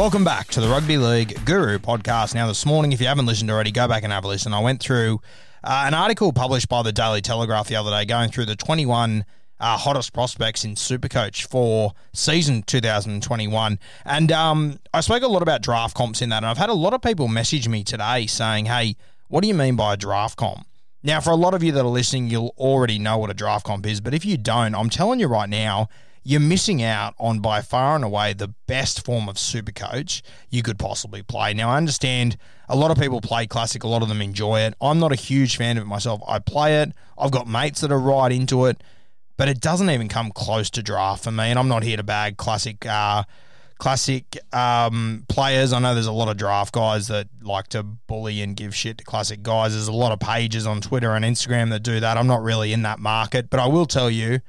Welcome 0.00 0.24
back 0.24 0.46
to 0.52 0.62
the 0.62 0.68
Rugby 0.68 0.96
League 0.96 1.44
Guru 1.44 1.78
podcast. 1.78 2.34
Now, 2.34 2.48
this 2.48 2.64
morning, 2.64 2.92
if 2.92 3.02
you 3.02 3.06
haven't 3.06 3.26
listened 3.26 3.50
already, 3.50 3.70
go 3.70 3.86
back 3.86 4.02
and 4.02 4.10
have 4.10 4.24
a 4.24 4.28
listen. 4.28 4.54
I 4.54 4.60
went 4.60 4.80
through 4.80 5.20
uh, 5.62 5.84
an 5.86 5.92
article 5.92 6.32
published 6.32 6.70
by 6.70 6.82
the 6.82 6.90
Daily 6.90 7.20
Telegraph 7.20 7.68
the 7.68 7.76
other 7.76 7.90
day 7.90 8.06
going 8.06 8.30
through 8.30 8.46
the 8.46 8.56
21 8.56 9.26
uh, 9.60 9.76
hottest 9.76 10.14
prospects 10.14 10.64
in 10.64 10.74
Supercoach 10.74 11.48
for 11.48 11.92
season 12.14 12.62
2021. 12.62 13.78
And 14.06 14.32
um, 14.32 14.78
I 14.94 15.02
spoke 15.02 15.22
a 15.22 15.28
lot 15.28 15.42
about 15.42 15.60
draft 15.60 15.94
comps 15.94 16.22
in 16.22 16.30
that, 16.30 16.38
and 16.38 16.46
I've 16.46 16.56
had 16.56 16.70
a 16.70 16.74
lot 16.74 16.94
of 16.94 17.02
people 17.02 17.28
message 17.28 17.68
me 17.68 17.84
today 17.84 18.26
saying, 18.26 18.64
hey, 18.64 18.96
what 19.28 19.42
do 19.42 19.48
you 19.48 19.54
mean 19.54 19.76
by 19.76 19.92
a 19.92 19.96
draft 19.98 20.38
comp? 20.38 20.66
Now, 21.02 21.20
for 21.20 21.28
a 21.28 21.36
lot 21.36 21.52
of 21.52 21.62
you 21.62 21.72
that 21.72 21.84
are 21.84 21.88
listening, 21.88 22.28
you'll 22.28 22.54
already 22.56 22.98
know 22.98 23.18
what 23.18 23.28
a 23.28 23.34
draft 23.34 23.66
comp 23.66 23.84
is, 23.84 24.00
but 24.00 24.14
if 24.14 24.24
you 24.24 24.38
don't, 24.38 24.74
I'm 24.74 24.88
telling 24.88 25.20
you 25.20 25.26
right 25.26 25.50
now, 25.50 25.90
you're 26.22 26.40
missing 26.40 26.82
out 26.82 27.14
on 27.18 27.40
by 27.40 27.62
far 27.62 27.94
and 27.94 28.04
away 28.04 28.32
the 28.32 28.48
best 28.66 29.04
form 29.04 29.28
of 29.28 29.38
super 29.38 29.72
coach 29.72 30.22
you 30.50 30.62
could 30.62 30.78
possibly 30.78 31.22
play. 31.22 31.54
Now, 31.54 31.70
I 31.70 31.76
understand 31.76 32.36
a 32.68 32.76
lot 32.76 32.90
of 32.90 32.98
people 32.98 33.20
play 33.20 33.46
classic, 33.46 33.84
a 33.84 33.88
lot 33.88 34.02
of 34.02 34.08
them 34.08 34.20
enjoy 34.20 34.60
it. 34.60 34.74
I'm 34.80 34.98
not 34.98 35.12
a 35.12 35.16
huge 35.16 35.56
fan 35.56 35.76
of 35.76 35.82
it 35.82 35.86
myself. 35.86 36.20
I 36.26 36.38
play 36.38 36.82
it, 36.82 36.92
I've 37.18 37.30
got 37.30 37.48
mates 37.48 37.80
that 37.80 37.90
are 37.90 37.98
right 37.98 38.30
into 38.30 38.66
it, 38.66 38.82
but 39.36 39.48
it 39.48 39.60
doesn't 39.60 39.90
even 39.90 40.08
come 40.08 40.30
close 40.30 40.70
to 40.70 40.82
draft 40.82 41.24
for 41.24 41.32
me. 41.32 41.44
And 41.44 41.58
I'm 41.58 41.68
not 41.68 41.82
here 41.82 41.96
to 41.96 42.02
bag 42.02 42.36
classic. 42.36 42.84
Uh, 42.86 43.24
Classic 43.78 44.36
um, 44.52 45.24
players. 45.30 45.72
I 45.72 45.78
know 45.78 45.94
there's 45.94 46.04
a 46.04 46.12
lot 46.12 46.28
of 46.28 46.36
draft 46.36 46.74
guys 46.74 47.08
that 47.08 47.28
like 47.40 47.68
to 47.68 47.82
bully 47.82 48.42
and 48.42 48.54
give 48.54 48.76
shit 48.76 48.98
to 48.98 49.04
classic 49.04 49.42
guys. 49.42 49.72
There's 49.72 49.88
a 49.88 49.92
lot 49.92 50.12
of 50.12 50.20
pages 50.20 50.66
on 50.66 50.82
Twitter 50.82 51.12
and 51.14 51.24
Instagram 51.24 51.70
that 51.70 51.82
do 51.82 51.98
that. 51.98 52.18
I'm 52.18 52.26
not 52.26 52.42
really 52.42 52.74
in 52.74 52.82
that 52.82 52.98
market, 52.98 53.48
but 53.48 53.58
I 53.58 53.66
will 53.68 53.86
tell 53.86 54.10
you, 54.10 54.40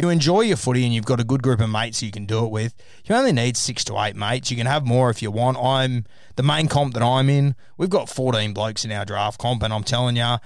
you 0.00 0.08
enjoy 0.08 0.40
your 0.42 0.56
footy 0.56 0.84
and 0.84 0.94
you've 0.94 1.04
got 1.04 1.20
a 1.20 1.24
good 1.24 1.42
group 1.42 1.60
of 1.60 1.70
mates 1.70 2.02
you 2.02 2.10
can 2.10 2.26
do 2.26 2.44
it 2.44 2.50
with, 2.50 2.74
you 3.04 3.14
only 3.14 3.32
need 3.32 3.56
six 3.56 3.84
to 3.84 3.98
eight 4.00 4.16
mates. 4.16 4.50
You 4.50 4.56
can 4.56 4.66
have 4.66 4.86
more 4.86 5.10
if 5.10 5.22
you 5.22 5.30
want. 5.30 5.58
I'm 5.58 6.04
the 6.36 6.42
main 6.42 6.68
comp 6.68 6.94
that 6.94 7.02
I'm 7.02 7.28
in. 7.28 7.54
We've 7.76 7.90
got 7.90 8.08
14 8.08 8.52
blokes 8.52 8.84
in 8.84 8.92
our 8.92 9.04
draft 9.04 9.38
comp, 9.38 9.62
and 9.62 9.72
I'm 9.72 9.84
telling 9.84 10.16
you, 10.16 10.36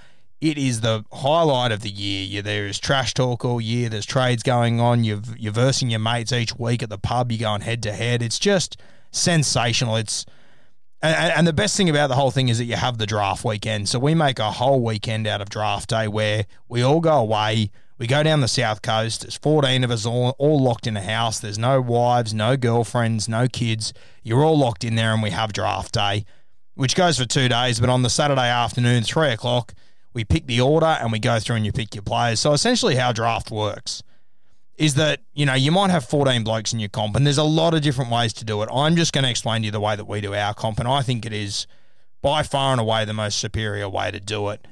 it 0.41 0.57
is 0.57 0.81
the 0.81 1.05
highlight 1.11 1.71
of 1.71 1.81
the 1.81 1.89
year. 1.89 2.41
There 2.41 2.67
is 2.67 2.79
trash 2.79 3.13
talk 3.13 3.45
all 3.45 3.61
year. 3.61 3.89
There's 3.89 4.05
trades 4.05 4.43
going 4.43 4.79
on. 4.79 5.03
You're, 5.03 5.21
you're 5.37 5.53
versing 5.53 5.89
your 5.89 5.99
mates 5.99 6.33
each 6.33 6.55
week 6.57 6.83
at 6.83 6.89
the 6.89 6.97
pub. 6.97 7.31
You're 7.31 7.39
going 7.39 7.61
head 7.61 7.81
to 7.83 7.93
head. 7.93 8.21
It's 8.21 8.39
just 8.39 8.77
sensational. 9.11 9.95
It's 9.95 10.25
and, 11.01 11.33
and 11.33 11.47
the 11.47 11.53
best 11.53 11.77
thing 11.77 11.89
about 11.89 12.07
the 12.07 12.15
whole 12.15 12.31
thing 12.31 12.49
is 12.49 12.57
that 12.57 12.65
you 12.65 12.75
have 12.75 12.97
the 12.97 13.05
draft 13.05 13.45
weekend. 13.45 13.89
So 13.89 13.99
we 13.99 14.15
make 14.15 14.39
a 14.39 14.51
whole 14.51 14.83
weekend 14.83 15.27
out 15.27 15.41
of 15.41 15.49
draft 15.49 15.89
day 15.89 16.07
where 16.07 16.45
we 16.67 16.81
all 16.81 16.99
go 16.99 17.17
away. 17.17 17.69
We 17.97 18.07
go 18.07 18.23
down 18.23 18.41
the 18.41 18.47
south 18.47 18.81
coast. 18.81 19.21
There's 19.21 19.37
14 19.37 19.83
of 19.83 19.91
us 19.91 20.05
all, 20.05 20.35
all 20.37 20.61
locked 20.61 20.85
in 20.85 20.97
a 20.97 21.01
house. 21.01 21.39
There's 21.39 21.57
no 21.57 21.79
wives, 21.79 22.33
no 22.33 22.57
girlfriends, 22.57 23.29
no 23.29 23.47
kids. 23.47 23.93
You're 24.21 24.43
all 24.43 24.57
locked 24.57 24.83
in 24.83 24.95
there, 24.95 25.13
and 25.13 25.23
we 25.23 25.29
have 25.29 25.53
draft 25.53 25.93
day, 25.93 26.25
which 26.73 26.95
goes 26.95 27.17
for 27.17 27.25
two 27.25 27.47
days. 27.47 27.79
But 27.79 27.89
on 27.89 28.01
the 28.01 28.09
Saturday 28.09 28.49
afternoon, 28.49 29.03
three 29.03 29.29
o'clock, 29.29 29.73
we 30.13 30.25
pick 30.25 30.47
the 30.47 30.59
order 30.59 30.85
and 30.85 31.11
we 31.11 31.19
go 31.19 31.39
through 31.39 31.57
and 31.57 31.65
you 31.65 31.71
pick 31.71 31.95
your 31.95 32.01
players. 32.01 32.39
So 32.41 32.51
essentially, 32.53 32.95
how 32.95 33.11
draft 33.13 33.49
works 33.49 34.03
is 34.77 34.95
that 34.95 35.21
you 35.33 35.45
know 35.45 35.53
you 35.53 35.71
might 35.71 35.89
have 35.89 36.03
14 36.03 36.43
blokes 36.43 36.73
in 36.73 36.79
your 36.79 36.89
comp, 36.89 37.15
and 37.15 37.25
there's 37.25 37.37
a 37.37 37.43
lot 37.43 37.73
of 37.73 37.81
different 37.81 38.11
ways 38.11 38.33
to 38.33 38.45
do 38.45 38.61
it. 38.61 38.69
I'm 38.73 38.95
just 38.95 39.13
going 39.13 39.23
to 39.23 39.29
explain 39.29 39.61
to 39.61 39.67
you 39.67 39.71
the 39.71 39.79
way 39.79 39.95
that 39.95 40.05
we 40.05 40.19
do 40.19 40.33
our 40.33 40.53
comp, 40.53 40.79
and 40.79 40.87
I 40.87 41.01
think 41.01 41.25
it 41.25 41.33
is 41.33 41.65
by 42.21 42.43
far 42.43 42.71
and 42.71 42.81
away 42.81 43.05
the 43.05 43.13
most 43.13 43.39
superior 43.39 43.87
way 43.87 44.11
to 44.11 44.19
do 44.19 44.49
it. 44.49 44.65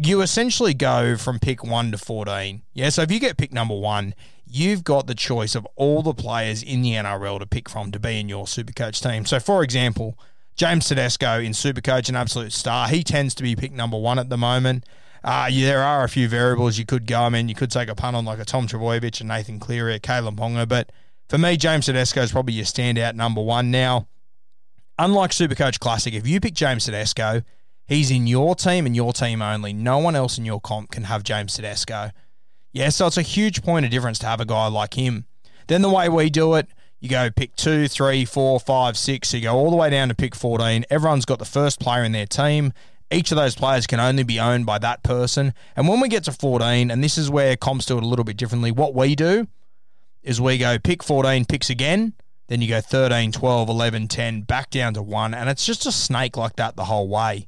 You 0.00 0.20
essentially 0.20 0.74
go 0.74 1.16
from 1.16 1.38
pick 1.38 1.64
one 1.64 1.90
to 1.92 1.98
14. 1.98 2.62
Yeah, 2.74 2.90
so 2.90 3.02
if 3.02 3.10
you 3.10 3.18
get 3.18 3.38
pick 3.38 3.52
number 3.52 3.74
one, 3.74 4.14
you've 4.46 4.84
got 4.84 5.06
the 5.06 5.14
choice 5.14 5.54
of 5.54 5.66
all 5.74 6.02
the 6.02 6.12
players 6.12 6.62
in 6.62 6.82
the 6.82 6.92
NRL 6.92 7.40
to 7.40 7.46
pick 7.46 7.68
from 7.68 7.90
to 7.92 7.98
be 7.98 8.20
in 8.20 8.28
your 8.28 8.44
Supercoach 8.44 9.02
team. 9.02 9.24
So, 9.24 9.40
for 9.40 9.62
example, 9.62 10.18
James 10.54 10.88
Tedesco 10.88 11.40
in 11.40 11.52
Supercoach, 11.52 12.08
an 12.08 12.16
absolute 12.16 12.52
star. 12.52 12.88
He 12.88 13.02
tends 13.02 13.34
to 13.36 13.42
be 13.42 13.56
pick 13.56 13.72
number 13.72 13.98
one 13.98 14.18
at 14.18 14.28
the 14.28 14.36
moment. 14.36 14.84
Uh, 15.24 15.48
yeah, 15.50 15.66
there 15.66 15.82
are 15.82 16.04
a 16.04 16.08
few 16.08 16.28
variables 16.28 16.78
you 16.78 16.84
could 16.86 17.06
go. 17.06 17.22
I 17.22 17.30
mean, 17.30 17.48
you 17.48 17.54
could 17.54 17.70
take 17.70 17.88
a 17.88 17.94
punt 17.94 18.16
on 18.16 18.24
like 18.24 18.38
a 18.38 18.44
Tom 18.44 18.68
Trbojevic 18.68 19.20
and 19.20 19.28
Nathan 19.28 19.58
Cleary, 19.58 19.94
a 19.94 19.98
Kalyn 19.98 20.36
Ponga, 20.36 20.68
but 20.68 20.92
for 21.28 21.38
me, 21.38 21.56
James 21.56 21.86
Tedesco 21.86 22.22
is 22.22 22.30
probably 22.30 22.54
your 22.54 22.64
standout 22.64 23.14
number 23.14 23.42
one. 23.42 23.70
Now, 23.70 24.06
unlike 24.98 25.32
Supercoach 25.32 25.80
Classic, 25.80 26.14
if 26.14 26.26
you 26.26 26.38
pick 26.38 26.54
James 26.54 26.84
Tedesco, 26.84 27.42
he's 27.86 28.10
in 28.10 28.26
your 28.26 28.54
team 28.54 28.86
and 28.86 28.94
your 28.94 29.12
team 29.12 29.42
only. 29.42 29.72
No 29.72 29.98
one 29.98 30.16
else 30.16 30.38
in 30.38 30.44
your 30.44 30.60
comp 30.60 30.90
can 30.90 31.04
have 31.04 31.22
James 31.22 31.54
Tedesco. 31.54 32.10
Yeah, 32.72 32.90
so 32.90 33.06
it's 33.06 33.16
a 33.16 33.22
huge 33.22 33.62
point 33.62 33.86
of 33.86 33.90
difference 33.90 34.18
to 34.20 34.26
have 34.26 34.40
a 34.40 34.44
guy 34.44 34.66
like 34.66 34.94
him. 34.94 35.24
Then 35.66 35.82
the 35.82 35.90
way 35.90 36.08
we 36.08 36.30
do 36.30 36.54
it, 36.54 36.68
you 37.00 37.08
go 37.08 37.30
pick 37.30 37.56
two, 37.56 37.88
three, 37.88 38.24
four, 38.24 38.60
five, 38.60 38.96
six. 38.96 39.28
So 39.28 39.36
you 39.36 39.44
go 39.44 39.54
all 39.54 39.70
the 39.70 39.76
way 39.76 39.90
down 39.90 40.08
to 40.08 40.14
pick 40.14 40.34
14. 40.34 40.84
Everyone's 40.90 41.24
got 41.24 41.38
the 41.38 41.44
first 41.44 41.80
player 41.80 42.04
in 42.04 42.12
their 42.12 42.26
team. 42.26 42.72
Each 43.10 43.30
of 43.30 43.36
those 43.36 43.54
players 43.54 43.86
can 43.86 44.00
only 44.00 44.24
be 44.24 44.40
owned 44.40 44.66
by 44.66 44.78
that 44.78 45.02
person. 45.02 45.54
And 45.76 45.88
when 45.88 46.00
we 46.00 46.08
get 46.08 46.24
to 46.24 46.32
14, 46.32 46.90
and 46.90 47.04
this 47.04 47.16
is 47.16 47.30
where 47.30 47.56
comps 47.56 47.86
do 47.86 47.96
it 47.98 48.02
a 48.02 48.06
little 48.06 48.24
bit 48.24 48.36
differently, 48.36 48.72
what 48.72 48.94
we 48.94 49.14
do 49.14 49.46
is 50.22 50.40
we 50.40 50.58
go 50.58 50.78
pick 50.78 51.02
14, 51.02 51.44
picks 51.44 51.70
again. 51.70 52.14
Then 52.48 52.60
you 52.60 52.68
go 52.68 52.80
13, 52.80 53.32
12, 53.32 53.68
11, 53.68 54.08
10, 54.08 54.42
back 54.42 54.70
down 54.70 54.94
to 54.94 55.02
one. 55.02 55.34
And 55.34 55.48
it's 55.48 55.64
just 55.64 55.86
a 55.86 55.92
snake 55.92 56.36
like 56.36 56.56
that 56.56 56.76
the 56.76 56.84
whole 56.84 57.08
way. 57.08 57.46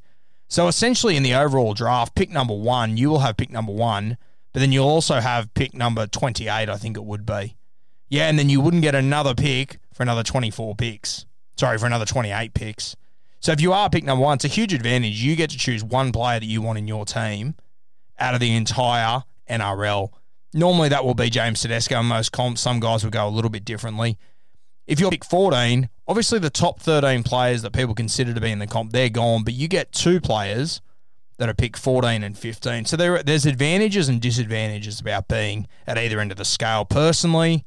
So 0.49 0.67
essentially, 0.67 1.17
in 1.17 1.23
the 1.23 1.35
overall 1.35 1.75
draft, 1.75 2.15
pick 2.15 2.31
number 2.31 2.55
one, 2.55 2.97
you 2.97 3.11
will 3.11 3.19
have 3.21 3.37
pick 3.37 3.50
number 3.50 3.73
one, 3.73 4.17
but 4.53 4.61
then 4.61 4.73
you'll 4.73 4.89
also 4.89 5.21
have 5.21 5.53
pick 5.55 5.75
number 5.75 6.06
28, 6.06 6.49
I 6.49 6.77
think 6.77 6.97
it 6.97 7.05
would 7.05 7.27
be. 7.27 7.56
Yeah, 8.09 8.29
and 8.29 8.39
then 8.39 8.49
you 8.49 8.61
wouldn't 8.61 8.83
get 8.83 8.95
another 8.95 9.35
pick 9.35 9.79
for 9.93 10.03
another 10.03 10.23
24 10.23 10.75
picks. 10.75 11.27
Sorry, 11.56 11.77
for 11.77 11.87
another 11.87 12.06
28 12.06 12.55
picks. 12.55 12.97
So 13.41 13.53
if 13.53 13.61
you 13.61 13.73
are 13.73 13.91
pick 13.91 14.05
number 14.05 14.25
one, 14.25 14.37
it's 14.37 14.45
a 14.45 14.49
huge 14.49 14.73
advantage. 14.73 15.23
You 15.23 15.37
get 15.37 15.50
to 15.50 15.59
choose 15.59 15.85
one 15.85 16.12
player 16.12 16.41
that 16.41 16.47
you 16.47 16.62
want 16.62 16.79
in 16.79 16.89
your 16.89 17.05
team 17.05 17.55
out 18.19 18.35
of 18.35 18.41
the 18.41 18.55
entire 18.56 19.25
NRL. 19.49 20.11
Normally 20.55 20.89
that 20.89 21.05
will 21.05 21.15
be 21.15 21.29
James 21.29 21.61
Tedesco 21.61 22.03
most 22.03 22.33
comps. 22.33 22.62
Some 22.62 22.81
guys 22.81 23.05
will 23.05 23.11
go 23.11 23.29
a 23.29 23.31
little 23.31 23.51
bit 23.51 23.65
differently. 23.65 24.19
If 24.88 24.99
you're 24.99 25.11
pick 25.11 25.23
14, 25.23 25.90
obviously 26.08 26.38
the 26.38 26.49
top 26.49 26.81
13 26.81 27.23
players 27.23 27.61
that 27.61 27.75
people 27.75 27.94
consider 27.94 28.32
to 28.32 28.40
be 28.40 28.50
in 28.50 28.58
the 28.58 28.67
comp, 28.67 28.90
they're 28.90 29.11
gone, 29.11 29.44
but 29.44 29.52
you 29.52 29.69
get 29.69 29.93
two 29.93 30.19
players 30.19 30.81
that 31.37 31.46
are 31.46 31.55
picked 31.55 31.79
14 31.79 32.25
and 32.25 32.37
15. 32.37 32.87
So 32.87 32.96
there, 32.96 33.23
there's 33.23 33.44
advantages 33.44 34.08
and 34.08 34.19
disadvantages 34.19 34.99
about 34.99 35.29
being 35.29 35.69
at 35.87 35.99
either 35.99 36.19
end 36.20 36.32
of 36.32 36.38
the 36.38 36.44
scale. 36.46 36.87
Personally, 36.87 37.67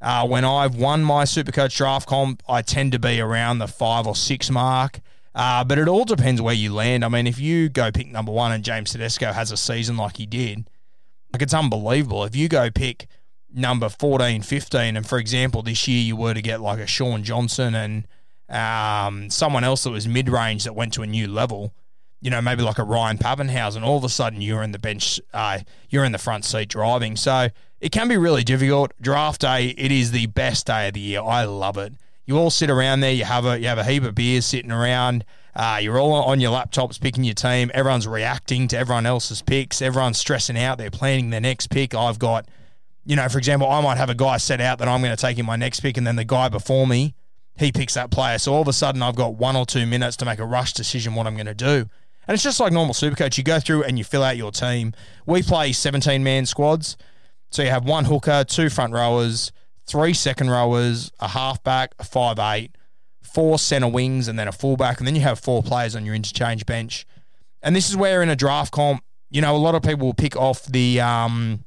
uh, 0.00 0.24
when 0.28 0.44
I've 0.44 0.76
won 0.76 1.02
my 1.02 1.24
Supercoach 1.24 1.76
draft 1.76 2.08
comp, 2.08 2.40
I 2.48 2.62
tend 2.62 2.92
to 2.92 3.00
be 3.00 3.20
around 3.20 3.58
the 3.58 3.68
five 3.68 4.06
or 4.06 4.14
six 4.14 4.48
mark. 4.48 5.00
Uh, 5.34 5.64
but 5.64 5.76
it 5.76 5.88
all 5.88 6.04
depends 6.04 6.40
where 6.40 6.54
you 6.54 6.72
land. 6.72 7.04
I 7.04 7.08
mean, 7.08 7.26
if 7.26 7.40
you 7.40 7.68
go 7.68 7.90
pick 7.90 8.06
number 8.06 8.30
one 8.30 8.52
and 8.52 8.62
James 8.62 8.92
Tedesco 8.92 9.32
has 9.32 9.50
a 9.50 9.56
season 9.56 9.96
like 9.96 10.18
he 10.18 10.26
did, 10.26 10.70
like 11.32 11.42
it's 11.42 11.54
unbelievable. 11.54 12.22
If 12.24 12.36
you 12.36 12.48
go 12.48 12.70
pick 12.70 13.08
number 13.54 13.88
14, 13.88 14.42
15, 14.42 14.96
and 14.96 15.06
for 15.06 15.18
example, 15.18 15.62
this 15.62 15.86
year 15.88 16.00
you 16.00 16.16
were 16.16 16.34
to 16.34 16.42
get 16.42 16.60
like 16.60 16.78
a 16.78 16.86
Shaun 16.86 17.22
Johnson 17.22 17.74
and 17.74 18.06
um, 18.48 19.30
someone 19.30 19.64
else 19.64 19.84
that 19.84 19.90
was 19.90 20.08
mid 20.08 20.28
range 20.28 20.64
that 20.64 20.74
went 20.74 20.92
to 20.94 21.02
a 21.02 21.06
new 21.06 21.28
level, 21.28 21.72
you 22.20 22.30
know, 22.30 22.42
maybe 22.42 22.62
like 22.62 22.78
a 22.78 22.84
Ryan 22.84 23.18
Papenhuyzen, 23.18 23.82
all 23.82 23.98
of 23.98 24.04
a 24.04 24.08
sudden 24.08 24.40
you're 24.40 24.62
in 24.62 24.72
the 24.72 24.78
bench, 24.78 25.20
uh, 25.32 25.60
you're 25.88 26.04
in 26.04 26.12
the 26.12 26.18
front 26.18 26.44
seat 26.44 26.68
driving. 26.68 27.16
So 27.16 27.48
it 27.80 27.92
can 27.92 28.08
be 28.08 28.16
really 28.16 28.44
difficult. 28.44 28.92
Draft 29.00 29.40
day, 29.40 29.68
it 29.68 29.90
is 29.90 30.10
the 30.10 30.26
best 30.26 30.66
day 30.66 30.88
of 30.88 30.94
the 30.94 31.00
year. 31.00 31.22
I 31.22 31.44
love 31.44 31.78
it. 31.78 31.94
You 32.26 32.38
all 32.38 32.50
sit 32.50 32.70
around 32.70 33.00
there. 33.00 33.12
You 33.12 33.24
have 33.24 33.44
a 33.44 33.58
you 33.58 33.66
have 33.66 33.78
a 33.78 33.84
heap 33.84 34.04
of 34.04 34.14
beers 34.14 34.46
sitting 34.46 34.70
around. 34.70 35.24
Uh, 35.54 35.80
you're 35.82 35.98
all 35.98 36.12
on 36.12 36.38
your 36.40 36.52
laptops 36.52 37.00
picking 37.00 37.24
your 37.24 37.34
team. 37.34 37.70
Everyone's 37.74 38.06
reacting 38.06 38.68
to 38.68 38.78
everyone 38.78 39.06
else's 39.06 39.42
picks. 39.42 39.82
Everyone's 39.82 40.18
stressing 40.18 40.56
out. 40.56 40.78
They're 40.78 40.90
planning 40.90 41.30
their 41.30 41.40
next 41.40 41.70
pick. 41.70 41.92
I've 41.92 42.20
got, 42.20 42.46
you 43.04 43.16
know, 43.16 43.28
for 43.28 43.38
example, 43.38 43.68
I 43.68 43.80
might 43.80 43.96
have 43.96 44.10
a 44.10 44.14
guy 44.14 44.36
set 44.36 44.60
out 44.60 44.78
that 44.78 44.88
I'm 44.88 45.00
going 45.00 45.14
to 45.14 45.20
take 45.20 45.38
in 45.38 45.46
my 45.46 45.56
next 45.56 45.80
pick, 45.80 45.96
and 45.96 46.06
then 46.06 46.16
the 46.16 46.24
guy 46.24 46.48
before 46.48 46.86
me, 46.86 47.14
he 47.56 47.72
picks 47.72 47.94
that 47.94 48.10
player. 48.10 48.38
So 48.38 48.54
all 48.54 48.62
of 48.62 48.68
a 48.68 48.72
sudden, 48.72 49.02
I've 49.02 49.16
got 49.16 49.34
one 49.34 49.56
or 49.56 49.66
two 49.66 49.86
minutes 49.86 50.16
to 50.18 50.24
make 50.24 50.38
a 50.38 50.44
rush 50.44 50.72
decision 50.72 51.14
what 51.14 51.26
I'm 51.26 51.34
going 51.34 51.46
to 51.46 51.54
do. 51.54 51.86
And 52.26 52.34
it's 52.34 52.42
just 52.42 52.60
like 52.60 52.72
normal 52.72 52.94
Supercoach. 52.94 53.36
You 53.38 53.44
go 53.44 53.58
through 53.58 53.84
and 53.84 53.98
you 53.98 54.04
fill 54.04 54.22
out 54.22 54.36
your 54.36 54.52
team. 54.52 54.92
We 55.26 55.42
play 55.42 55.72
17 55.72 56.22
man 56.22 56.46
squads. 56.46 56.96
So 57.50 57.62
you 57.62 57.70
have 57.70 57.84
one 57.84 58.04
hooker, 58.04 58.44
two 58.44 58.70
front 58.70 58.92
rowers, 58.92 59.50
three 59.86 60.14
second 60.14 60.50
rowers, 60.50 61.10
a 61.18 61.28
halfback, 61.28 61.94
a 61.98 62.04
five 62.04 62.38
eight, 62.38 62.76
four 63.22 63.58
centre 63.58 63.88
wings, 63.88 64.28
and 64.28 64.38
then 64.38 64.46
a 64.46 64.52
fullback. 64.52 64.98
And 64.98 65.06
then 65.06 65.16
you 65.16 65.22
have 65.22 65.40
four 65.40 65.62
players 65.62 65.96
on 65.96 66.06
your 66.06 66.14
interchange 66.14 66.64
bench. 66.66 67.06
And 67.62 67.74
this 67.74 67.90
is 67.90 67.96
where 67.96 68.22
in 68.22 68.28
a 68.28 68.36
draft 68.36 68.72
comp, 68.72 69.02
you 69.30 69.40
know, 69.40 69.54
a 69.54 69.58
lot 69.58 69.74
of 69.74 69.82
people 69.82 70.06
will 70.06 70.14
pick 70.14 70.36
off 70.36 70.64
the 70.66 71.00
um 71.00 71.64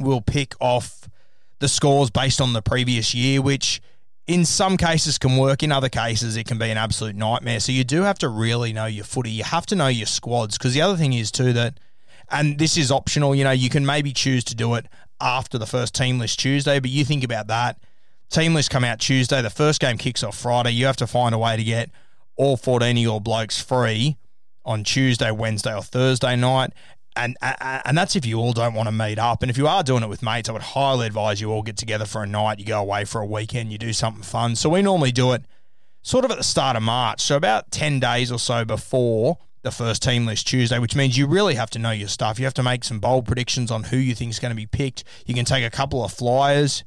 will 0.00 0.20
pick 0.20 0.54
off 0.60 1.08
the 1.58 1.68
scores 1.68 2.10
based 2.10 2.40
on 2.40 2.52
the 2.52 2.62
previous 2.62 3.14
year, 3.14 3.40
which 3.40 3.80
in 4.26 4.44
some 4.44 4.76
cases 4.76 5.18
can 5.18 5.36
work. 5.36 5.62
In 5.62 5.72
other 5.72 5.88
cases, 5.88 6.36
it 6.36 6.46
can 6.46 6.58
be 6.58 6.70
an 6.70 6.78
absolute 6.78 7.16
nightmare. 7.16 7.60
So 7.60 7.72
you 7.72 7.84
do 7.84 8.02
have 8.02 8.18
to 8.18 8.28
really 8.28 8.72
know 8.72 8.86
your 8.86 9.04
footy. 9.04 9.30
You 9.30 9.44
have 9.44 9.66
to 9.66 9.76
know 9.76 9.88
your 9.88 10.06
squads 10.06 10.58
because 10.58 10.74
the 10.74 10.82
other 10.82 10.96
thing 10.96 11.12
is 11.12 11.30
too 11.30 11.52
that, 11.54 11.78
and 12.30 12.58
this 12.58 12.76
is 12.76 12.90
optional. 12.90 13.34
You 13.34 13.44
know, 13.44 13.52
you 13.52 13.70
can 13.70 13.86
maybe 13.86 14.12
choose 14.12 14.44
to 14.44 14.54
do 14.54 14.74
it 14.74 14.86
after 15.20 15.58
the 15.58 15.66
first 15.66 15.94
team 15.94 16.18
list 16.18 16.40
Tuesday, 16.40 16.80
but 16.80 16.90
you 16.90 17.04
think 17.04 17.24
about 17.24 17.46
that. 17.46 17.78
Team 18.28 18.54
list 18.54 18.70
come 18.70 18.84
out 18.84 18.98
Tuesday. 18.98 19.40
The 19.40 19.50
first 19.50 19.80
game 19.80 19.96
kicks 19.96 20.24
off 20.24 20.36
Friday. 20.36 20.72
You 20.72 20.86
have 20.86 20.96
to 20.96 21.06
find 21.06 21.34
a 21.34 21.38
way 21.38 21.56
to 21.56 21.62
get 21.62 21.90
all 22.34 22.56
14 22.56 22.96
of 22.96 23.02
your 23.02 23.20
blokes 23.20 23.62
free 23.62 24.16
on 24.64 24.82
Tuesday, 24.82 25.30
Wednesday, 25.30 25.74
or 25.74 25.82
Thursday 25.82 26.34
night. 26.34 26.72
And, 27.16 27.36
and 27.40 27.96
that's 27.96 28.14
if 28.14 28.26
you 28.26 28.38
all 28.38 28.52
don't 28.52 28.74
want 28.74 28.88
to 28.88 28.92
meet 28.92 29.18
up. 29.18 29.42
And 29.42 29.50
if 29.50 29.56
you 29.56 29.66
are 29.66 29.82
doing 29.82 30.02
it 30.02 30.08
with 30.08 30.22
mates, 30.22 30.48
I 30.48 30.52
would 30.52 30.62
highly 30.62 31.06
advise 31.06 31.40
you 31.40 31.50
all 31.50 31.62
get 31.62 31.76
together 31.76 32.04
for 32.04 32.22
a 32.22 32.26
night. 32.26 32.58
You 32.58 32.66
go 32.66 32.80
away 32.80 33.04
for 33.04 33.20
a 33.20 33.26
weekend, 33.26 33.72
you 33.72 33.78
do 33.78 33.92
something 33.92 34.22
fun. 34.22 34.56
So 34.56 34.68
we 34.68 34.82
normally 34.82 35.12
do 35.12 35.32
it 35.32 35.44
sort 36.02 36.24
of 36.24 36.30
at 36.30 36.38
the 36.38 36.44
start 36.44 36.76
of 36.76 36.82
March. 36.82 37.20
So 37.20 37.36
about 37.36 37.70
10 37.70 37.98
days 37.98 38.30
or 38.30 38.38
so 38.38 38.64
before 38.64 39.38
the 39.62 39.72
first 39.72 40.02
team 40.02 40.26
list 40.26 40.46
Tuesday, 40.46 40.78
which 40.78 40.94
means 40.94 41.18
you 41.18 41.26
really 41.26 41.56
have 41.56 41.70
to 41.70 41.78
know 41.80 41.90
your 41.90 42.06
stuff. 42.06 42.38
You 42.38 42.44
have 42.44 42.54
to 42.54 42.62
make 42.62 42.84
some 42.84 43.00
bold 43.00 43.26
predictions 43.26 43.72
on 43.72 43.82
who 43.82 43.96
you 43.96 44.14
think 44.14 44.30
is 44.30 44.38
going 44.38 44.52
to 44.52 44.56
be 44.56 44.66
picked. 44.66 45.02
You 45.26 45.34
can 45.34 45.44
take 45.44 45.64
a 45.64 45.70
couple 45.70 46.04
of 46.04 46.12
flyers. 46.12 46.84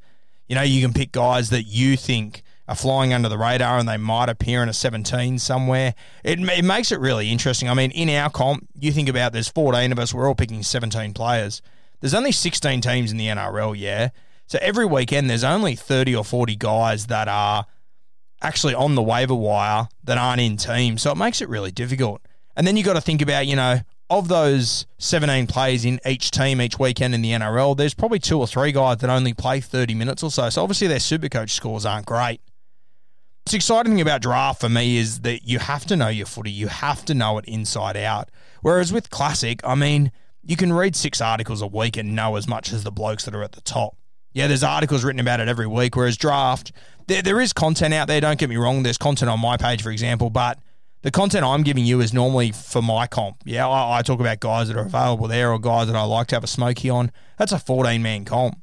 You 0.48 0.54
know, 0.54 0.62
you 0.62 0.80
can 0.80 0.94
pick 0.94 1.12
guys 1.12 1.50
that 1.50 1.64
you 1.64 1.96
think 1.96 2.42
are 2.70 2.76
flying 2.76 3.12
under 3.12 3.28
the 3.28 3.36
radar 3.36 3.78
and 3.78 3.88
they 3.88 3.96
might 3.96 4.28
appear 4.28 4.62
in 4.62 4.68
a 4.68 4.72
17 4.72 5.40
somewhere. 5.40 5.92
It, 6.22 6.38
it 6.38 6.64
makes 6.64 6.92
it 6.92 7.00
really 7.00 7.28
interesting. 7.28 7.68
I 7.68 7.74
mean, 7.74 7.90
in 7.90 8.08
our 8.10 8.30
comp, 8.30 8.64
you 8.78 8.92
think 8.92 9.08
about 9.08 9.32
there's 9.32 9.48
14 9.48 9.90
of 9.90 9.98
us, 9.98 10.14
we're 10.14 10.28
all 10.28 10.36
picking 10.36 10.62
17 10.62 11.12
players. 11.12 11.62
There's 11.98 12.14
only 12.14 12.30
16 12.30 12.80
teams 12.80 13.10
in 13.10 13.18
the 13.18 13.26
NRL, 13.26 13.74
yeah. 13.76 14.10
So 14.46 14.60
every 14.62 14.86
weekend, 14.86 15.28
there's 15.28 15.42
only 15.42 15.74
30 15.74 16.14
or 16.14 16.24
40 16.24 16.54
guys 16.54 17.08
that 17.08 17.26
are 17.26 17.66
actually 18.40 18.74
on 18.74 18.94
the 18.94 19.02
waiver 19.02 19.34
wire 19.34 19.88
that 20.04 20.16
aren't 20.16 20.40
in 20.40 20.56
teams. 20.56 21.02
So 21.02 21.10
it 21.10 21.16
makes 21.16 21.42
it 21.42 21.48
really 21.48 21.72
difficult. 21.72 22.22
And 22.56 22.68
then 22.68 22.76
you've 22.76 22.86
got 22.86 22.94
to 22.94 23.00
think 23.00 23.20
about, 23.20 23.48
you 23.48 23.56
know, 23.56 23.80
of 24.08 24.28
those 24.28 24.86
17 24.98 25.48
players 25.48 25.84
in 25.84 25.98
each 26.06 26.30
team 26.30 26.60
each 26.60 26.78
weekend 26.78 27.16
in 27.16 27.22
the 27.22 27.32
NRL, 27.32 27.76
there's 27.76 27.94
probably 27.94 28.20
two 28.20 28.38
or 28.38 28.46
three 28.46 28.70
guys 28.70 28.98
that 28.98 29.10
only 29.10 29.34
play 29.34 29.60
30 29.60 29.94
minutes 29.94 30.22
or 30.22 30.30
so. 30.30 30.48
So 30.50 30.62
obviously 30.62 30.86
their 30.86 31.00
super 31.00 31.28
coach 31.28 31.50
scores 31.50 31.84
aren't 31.84 32.06
great. 32.06 32.40
What's 33.50 33.56
exciting 33.56 33.94
thing 33.94 34.00
about 34.00 34.22
draft 34.22 34.60
for 34.60 34.68
me 34.68 34.96
is 34.96 35.22
that 35.22 35.42
you 35.42 35.58
have 35.58 35.84
to 35.86 35.96
know 35.96 36.06
your 36.06 36.26
footy. 36.26 36.52
You 36.52 36.68
have 36.68 37.04
to 37.06 37.14
know 37.14 37.36
it 37.36 37.44
inside 37.46 37.96
out. 37.96 38.30
Whereas 38.60 38.92
with 38.92 39.10
classic, 39.10 39.60
I 39.64 39.74
mean, 39.74 40.12
you 40.44 40.54
can 40.54 40.72
read 40.72 40.94
six 40.94 41.20
articles 41.20 41.60
a 41.60 41.66
week 41.66 41.96
and 41.96 42.14
know 42.14 42.36
as 42.36 42.46
much 42.46 42.72
as 42.72 42.84
the 42.84 42.92
blokes 42.92 43.24
that 43.24 43.34
are 43.34 43.42
at 43.42 43.50
the 43.50 43.60
top. 43.62 43.96
Yeah, 44.32 44.46
there's 44.46 44.62
articles 44.62 45.02
written 45.02 45.18
about 45.18 45.40
it 45.40 45.48
every 45.48 45.66
week. 45.66 45.96
Whereas 45.96 46.16
draft, 46.16 46.70
there, 47.08 47.22
there 47.22 47.40
is 47.40 47.52
content 47.52 47.92
out 47.92 48.06
there. 48.06 48.20
Don't 48.20 48.38
get 48.38 48.48
me 48.48 48.56
wrong. 48.56 48.84
There's 48.84 48.96
content 48.96 49.28
on 49.28 49.40
my 49.40 49.56
page, 49.56 49.82
for 49.82 49.90
example, 49.90 50.30
but 50.30 50.60
the 51.02 51.10
content 51.10 51.44
I'm 51.44 51.64
giving 51.64 51.84
you 51.84 52.00
is 52.00 52.14
normally 52.14 52.52
for 52.52 52.82
my 52.82 53.08
comp. 53.08 53.38
Yeah, 53.44 53.66
I, 53.66 53.98
I, 53.98 54.02
talk 54.02 54.20
about 54.20 54.38
guys 54.38 54.68
that 54.68 54.76
are 54.76 54.86
available 54.86 55.26
there 55.26 55.50
or 55.50 55.58
guys 55.58 55.88
that 55.88 55.96
I 55.96 56.04
like 56.04 56.28
to 56.28 56.36
have 56.36 56.44
a 56.44 56.46
smoky 56.46 56.88
on. 56.88 57.10
That's 57.36 57.50
a 57.50 57.58
14 57.58 58.00
man 58.00 58.24
comp. 58.24 58.62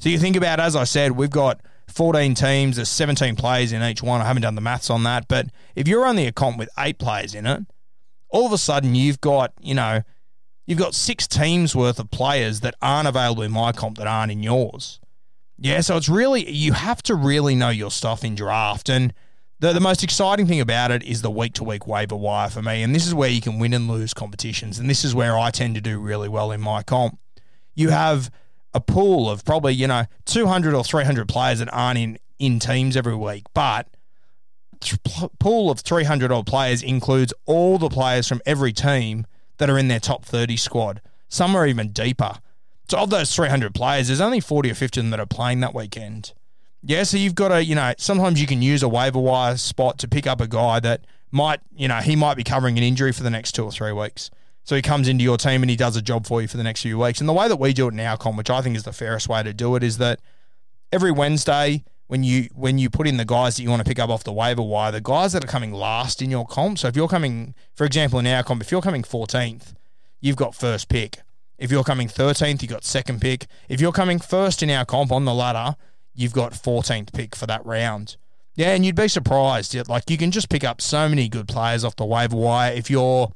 So 0.00 0.08
you 0.08 0.18
think 0.18 0.34
about, 0.34 0.58
as 0.58 0.74
I 0.74 0.82
said, 0.82 1.12
we've 1.12 1.30
got 1.30 1.60
14 1.88 2.34
teams, 2.34 2.76
there's 2.76 2.88
17 2.88 3.36
players 3.36 3.72
in 3.72 3.82
each 3.82 4.02
one. 4.02 4.20
I 4.20 4.24
haven't 4.24 4.42
done 4.42 4.54
the 4.54 4.60
maths 4.60 4.90
on 4.90 5.02
that, 5.04 5.28
but 5.28 5.48
if 5.74 5.86
you're 5.88 6.06
only 6.06 6.26
a 6.26 6.32
comp 6.32 6.58
with 6.58 6.68
eight 6.78 6.98
players 6.98 7.34
in 7.34 7.46
it, 7.46 7.64
all 8.28 8.46
of 8.46 8.52
a 8.52 8.58
sudden 8.58 8.94
you've 8.94 9.20
got, 9.20 9.52
you 9.60 9.74
know, 9.74 10.02
you've 10.66 10.78
got 10.78 10.94
six 10.94 11.26
teams 11.26 11.74
worth 11.74 11.98
of 11.98 12.10
players 12.10 12.60
that 12.60 12.74
aren't 12.82 13.08
available 13.08 13.42
in 13.42 13.52
my 13.52 13.72
comp 13.72 13.98
that 13.98 14.06
aren't 14.06 14.32
in 14.32 14.42
yours. 14.42 15.00
Yeah, 15.58 15.80
so 15.80 15.96
it's 15.96 16.08
really, 16.08 16.50
you 16.50 16.72
have 16.72 17.02
to 17.04 17.14
really 17.14 17.54
know 17.54 17.70
your 17.70 17.90
stuff 17.90 18.24
in 18.24 18.34
draft. 18.34 18.90
And 18.90 19.14
the, 19.58 19.72
the 19.72 19.80
most 19.80 20.02
exciting 20.02 20.46
thing 20.46 20.60
about 20.60 20.90
it 20.90 21.02
is 21.02 21.22
the 21.22 21.30
week 21.30 21.54
to 21.54 21.64
week 21.64 21.86
waiver 21.86 22.16
wire 22.16 22.50
for 22.50 22.60
me. 22.60 22.82
And 22.82 22.94
this 22.94 23.06
is 23.06 23.14
where 23.14 23.30
you 23.30 23.40
can 23.40 23.58
win 23.58 23.72
and 23.72 23.88
lose 23.88 24.12
competitions. 24.12 24.78
And 24.78 24.90
this 24.90 25.02
is 25.04 25.14
where 25.14 25.38
I 25.38 25.50
tend 25.50 25.76
to 25.76 25.80
do 25.80 25.98
really 25.98 26.28
well 26.28 26.52
in 26.52 26.60
my 26.60 26.82
comp. 26.82 27.18
You 27.74 27.88
have 27.88 28.30
a 28.76 28.80
pool 28.80 29.30
of 29.30 29.42
probably, 29.42 29.72
you 29.72 29.86
know, 29.86 30.04
200 30.26 30.74
or 30.74 30.84
300 30.84 31.26
players 31.28 31.60
that 31.60 31.72
aren't 31.72 31.98
in, 31.98 32.18
in 32.38 32.58
teams 32.58 32.94
every 32.94 33.16
week. 33.16 33.44
But 33.54 33.88
pool 35.38 35.70
of 35.70 35.80
300 35.80 36.30
odd 36.30 36.46
players 36.46 36.82
includes 36.82 37.32
all 37.46 37.78
the 37.78 37.88
players 37.88 38.28
from 38.28 38.42
every 38.44 38.74
team 38.74 39.26
that 39.56 39.70
are 39.70 39.78
in 39.78 39.88
their 39.88 39.98
top 39.98 40.26
30 40.26 40.58
squad. 40.58 41.00
Some 41.28 41.56
are 41.56 41.66
even 41.66 41.88
deeper. 41.88 42.34
So 42.90 42.98
of 42.98 43.08
those 43.08 43.34
300 43.34 43.74
players, 43.74 44.08
there's 44.08 44.20
only 44.20 44.40
40 44.40 44.70
or 44.70 44.74
50 44.74 45.00
of 45.00 45.04
them 45.04 45.10
that 45.10 45.20
are 45.20 45.26
playing 45.26 45.60
that 45.60 45.74
weekend. 45.74 46.34
Yeah, 46.82 47.02
so 47.04 47.16
you've 47.16 47.34
got 47.34 47.48
to, 47.48 47.64
you 47.64 47.74
know, 47.74 47.94
sometimes 47.96 48.38
you 48.38 48.46
can 48.46 48.60
use 48.60 48.82
a 48.82 48.88
waiver 48.90 49.18
wire 49.18 49.56
spot 49.56 49.98
to 50.00 50.08
pick 50.08 50.26
up 50.26 50.42
a 50.42 50.46
guy 50.46 50.80
that 50.80 51.06
might, 51.32 51.60
you 51.74 51.88
know, 51.88 51.96
he 51.96 52.14
might 52.14 52.36
be 52.36 52.44
covering 52.44 52.76
an 52.76 52.84
injury 52.84 53.10
for 53.10 53.22
the 53.22 53.30
next 53.30 53.52
two 53.52 53.64
or 53.64 53.72
three 53.72 53.92
weeks. 53.92 54.30
So 54.66 54.74
he 54.74 54.82
comes 54.82 55.06
into 55.06 55.22
your 55.22 55.36
team 55.36 55.62
and 55.62 55.70
he 55.70 55.76
does 55.76 55.96
a 55.96 56.02
job 56.02 56.26
for 56.26 56.42
you 56.42 56.48
for 56.48 56.56
the 56.56 56.64
next 56.64 56.82
few 56.82 56.98
weeks. 56.98 57.20
And 57.20 57.28
the 57.28 57.32
way 57.32 57.46
that 57.46 57.56
we 57.56 57.72
do 57.72 57.86
it 57.86 57.94
now, 57.94 58.16
com, 58.16 58.36
which 58.36 58.50
I 58.50 58.60
think 58.60 58.76
is 58.76 58.82
the 58.82 58.92
fairest 58.92 59.28
way 59.28 59.42
to 59.44 59.54
do 59.54 59.76
it, 59.76 59.84
is 59.84 59.98
that 59.98 60.20
every 60.92 61.12
Wednesday 61.12 61.84
when 62.08 62.24
you 62.24 62.48
when 62.52 62.76
you 62.76 62.90
put 62.90 63.06
in 63.06 63.16
the 63.16 63.24
guys 63.24 63.56
that 63.56 63.62
you 63.62 63.70
want 63.70 63.80
to 63.80 63.88
pick 63.88 64.00
up 64.00 64.10
off 64.10 64.24
the 64.24 64.32
waiver 64.32 64.62
wire, 64.62 64.90
the 64.90 65.00
guys 65.00 65.32
that 65.32 65.44
are 65.44 65.48
coming 65.48 65.72
last 65.72 66.20
in 66.20 66.30
your 66.30 66.44
comp. 66.44 66.78
So 66.78 66.88
if 66.88 66.96
you're 66.96 67.08
coming, 67.08 67.54
for 67.74 67.84
example, 67.84 68.18
in 68.18 68.26
our 68.26 68.42
comp, 68.42 68.60
if 68.60 68.72
you're 68.72 68.82
coming 68.82 69.02
14th, 69.02 69.74
you've 70.20 70.36
got 70.36 70.54
first 70.54 70.88
pick. 70.88 71.20
If 71.58 71.70
you're 71.70 71.84
coming 71.84 72.08
13th, 72.08 72.60
you've 72.60 72.70
got 72.70 72.84
second 72.84 73.20
pick. 73.20 73.46
If 73.68 73.80
you're 73.80 73.92
coming 73.92 74.18
first 74.18 74.62
in 74.62 74.70
our 74.70 74.84
comp 74.84 75.10
on 75.10 75.24
the 75.24 75.34
ladder, 75.34 75.76
you've 76.12 76.34
got 76.34 76.52
14th 76.52 77.12
pick 77.12 77.36
for 77.36 77.46
that 77.46 77.64
round. 77.64 78.16
Yeah, 78.56 78.74
and 78.74 78.84
you'd 78.84 78.96
be 78.96 79.08
surprised. 79.08 79.76
Like 79.88 80.10
you 80.10 80.18
can 80.18 80.32
just 80.32 80.48
pick 80.48 80.64
up 80.64 80.80
so 80.80 81.08
many 81.08 81.28
good 81.28 81.46
players 81.46 81.84
off 81.84 81.96
the 81.96 82.04
waiver 82.04 82.36
wire. 82.36 82.72
If 82.72 82.90
you're 82.90 83.30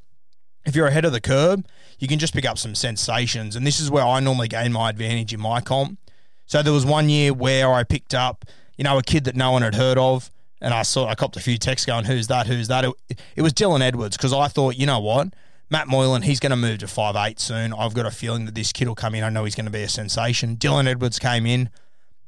if 0.65 0.77
you're 0.77 0.87
ahead 0.87 1.05
of 1.05 1.13
the 1.13 1.21
curve, 1.21 1.63
you 1.99 2.09
can 2.09 2.19
just 2.19 2.35
pick 2.35 2.45
up 2.45 2.59
some 2.59 2.75
sensations. 2.75 3.57
And 3.57 3.67
this 3.67 3.81
is 3.81 3.91
where 3.91 4.05
I 4.05 4.21
normally 4.21 4.49
gain 4.49 4.73
my 4.73 4.91
advantage 4.91 5.33
in 5.33 5.41
my 5.41 5.61
comp. 5.61 5.99
So 6.47 6.63
there 6.63 6.73
was 6.73 6.85
one 6.85 7.09
year 7.09 7.33
where 7.33 7.73
I 7.73 7.85
picked 7.85 8.15
up, 8.15 8.45
you 8.77 8.85
know, 8.85 8.99
a 8.99 9.03
kid 9.03 9.25
that 9.25 9.37
no 9.37 9.53
one 9.53 9.63
had 9.63 9.75
heard 9.75 9.99
of, 9.99 10.31
and 10.61 10.75
I 10.75 10.83
saw 10.83 11.07
I 11.07 11.15
copped 11.15 11.37
a 11.37 11.41
few 11.41 11.57
texts 11.57 11.87
going, 11.87 12.05
"Who's 12.05 12.27
that? 12.27 12.47
Who's 12.47 12.69
that?" 12.69 12.85
It, 12.85 13.21
it 13.37 13.43
was 13.43 13.53
Dylan 13.53 13.81
Edwards 13.81 14.17
because 14.17 14.33
I 14.33 14.49
thought, 14.49 14.77
you 14.77 14.85
know 14.85 15.01
what, 15.01 15.29
Matt 15.71 15.89
Moylan, 15.89 16.23
he's 16.23 16.41
going 16.41 16.51
to 16.51 16.57
move 16.57 16.79
to 16.79 16.89
five 16.89 17.17
eight 17.17 17.41
soon. 17.41 17.73
I've 17.73 17.95
got 17.95 18.05
a 18.05 18.11
feeling 18.11 18.45
that 18.47 18.55
this 18.55 18.73
kid 18.73 18.89
will 18.89 18.95
come 18.95 19.15
in. 19.15 19.25
I 19.25 19.31
know 19.31 19.45
he's 19.45 19.55
going 19.55 19.67
to 19.67 19.71
be 19.71 19.83
a 19.83 19.89
sensation. 19.89 20.57
Dylan 20.57 20.87
Edwards 20.87 21.19
came 21.19 21.47
in 21.47 21.71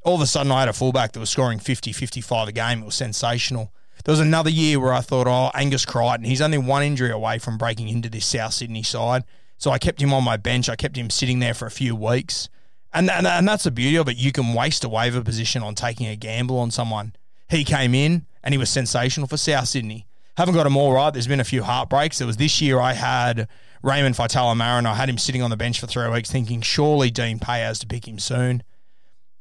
all 0.04 0.14
of 0.14 0.20
a 0.20 0.26
sudden 0.26 0.52
I 0.52 0.60
had 0.60 0.68
a 0.68 0.72
fullback 0.72 1.12
that 1.12 1.20
was 1.20 1.30
scoring 1.30 1.58
50, 1.58 1.92
55 1.92 2.48
a 2.48 2.52
game. 2.52 2.82
It 2.82 2.86
was 2.86 2.94
sensational. 2.94 3.72
There 4.04 4.12
was 4.12 4.20
another 4.20 4.50
year 4.50 4.80
where 4.80 4.92
I 4.92 5.00
thought, 5.00 5.26
oh, 5.26 5.50
Angus 5.54 5.84
Crichton, 5.84 6.24
he's 6.24 6.40
only 6.40 6.58
one 6.58 6.82
injury 6.82 7.10
away 7.10 7.38
from 7.38 7.56
breaking 7.56 7.88
into 7.88 8.08
this 8.08 8.26
South 8.26 8.52
Sydney 8.52 8.82
side. 8.82 9.24
So 9.58 9.70
I 9.70 9.78
kept 9.78 10.02
him 10.02 10.12
on 10.12 10.24
my 10.24 10.36
bench. 10.36 10.68
I 10.68 10.74
kept 10.74 10.96
him 10.96 11.08
sitting 11.08 11.38
there 11.38 11.54
for 11.54 11.66
a 11.66 11.70
few 11.70 11.94
weeks. 11.94 12.48
And, 12.92 13.08
and, 13.10 13.26
and 13.26 13.46
that's 13.46 13.64
the 13.64 13.70
beauty 13.70 13.96
of 13.96 14.08
it. 14.08 14.16
You 14.16 14.32
can 14.32 14.54
waste 14.54 14.84
a 14.84 14.88
waiver 14.88 15.22
position 15.22 15.62
on 15.62 15.74
taking 15.74 16.08
a 16.08 16.16
gamble 16.16 16.58
on 16.58 16.70
someone. 16.70 17.14
He 17.48 17.64
came 17.64 17.94
in 17.94 18.26
and 18.42 18.52
he 18.52 18.58
was 18.58 18.70
sensational 18.70 19.28
for 19.28 19.36
South 19.36 19.68
Sydney. 19.68 20.06
Haven't 20.36 20.54
got 20.54 20.66
him 20.66 20.76
all 20.76 20.92
right. 20.92 21.12
There's 21.12 21.28
been 21.28 21.40
a 21.40 21.44
few 21.44 21.62
heartbreaks. 21.62 22.18
There 22.18 22.26
was 22.26 22.38
this 22.38 22.60
year 22.60 22.80
I 22.80 22.94
had 22.94 23.48
Raymond 23.82 24.16
Faitala-Mariner. 24.16 24.88
I 24.88 24.94
had 24.94 25.08
him 25.08 25.18
sitting 25.18 25.42
on 25.42 25.50
the 25.50 25.56
bench 25.56 25.78
for 25.78 25.86
three 25.86 26.08
weeks 26.08 26.30
thinking 26.30 26.60
surely 26.60 27.10
Dean 27.10 27.38
Pay 27.38 27.60
has 27.60 27.78
to 27.80 27.86
pick 27.86 28.08
him 28.08 28.18
soon. 28.18 28.62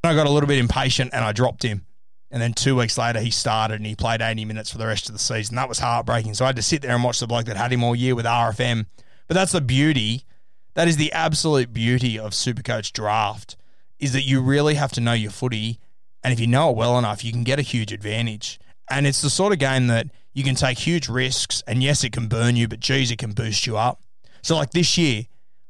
I 0.04 0.14
got 0.14 0.26
a 0.26 0.30
little 0.30 0.46
bit 0.46 0.58
impatient 0.58 1.10
and 1.12 1.24
I 1.24 1.32
dropped 1.32 1.62
him. 1.62 1.86
And 2.32 2.40
then 2.40 2.54
two 2.54 2.74
weeks 2.74 2.96
later, 2.96 3.20
he 3.20 3.30
started 3.30 3.74
and 3.74 3.86
he 3.86 3.94
played 3.94 4.22
80 4.22 4.46
minutes 4.46 4.70
for 4.70 4.78
the 4.78 4.86
rest 4.86 5.08
of 5.08 5.12
the 5.12 5.18
season. 5.18 5.54
That 5.54 5.68
was 5.68 5.78
heartbreaking. 5.78 6.32
So 6.32 6.46
I 6.46 6.48
had 6.48 6.56
to 6.56 6.62
sit 6.62 6.80
there 6.80 6.94
and 6.94 7.04
watch 7.04 7.20
the 7.20 7.26
bloke 7.26 7.44
that 7.44 7.58
had 7.58 7.72
him 7.72 7.84
all 7.84 7.94
year 7.94 8.14
with 8.14 8.24
RFM. 8.24 8.86
But 9.28 9.34
that's 9.34 9.52
the 9.52 9.60
beauty. 9.60 10.24
That 10.72 10.88
is 10.88 10.96
the 10.96 11.12
absolute 11.12 11.74
beauty 11.74 12.18
of 12.18 12.32
Supercoach 12.32 12.92
draft 12.92 13.56
is 13.98 14.14
that 14.14 14.22
you 14.22 14.40
really 14.40 14.74
have 14.74 14.92
to 14.92 15.00
know 15.00 15.12
your 15.12 15.30
footy. 15.30 15.78
And 16.24 16.32
if 16.32 16.40
you 16.40 16.46
know 16.46 16.70
it 16.70 16.76
well 16.76 16.98
enough, 16.98 17.22
you 17.22 17.32
can 17.32 17.44
get 17.44 17.58
a 17.58 17.62
huge 17.62 17.92
advantage. 17.92 18.58
And 18.90 19.06
it's 19.06 19.20
the 19.20 19.30
sort 19.30 19.52
of 19.52 19.58
game 19.58 19.88
that 19.88 20.06
you 20.32 20.42
can 20.42 20.54
take 20.54 20.78
huge 20.78 21.10
risks. 21.10 21.62
And 21.66 21.82
yes, 21.82 22.02
it 22.02 22.12
can 22.12 22.28
burn 22.28 22.56
you, 22.56 22.66
but 22.66 22.80
geez, 22.80 23.10
it 23.10 23.18
can 23.18 23.32
boost 23.32 23.66
you 23.66 23.76
up. 23.76 24.02
So, 24.42 24.56
like 24.56 24.70
this 24.70 24.96
year, 24.96 25.24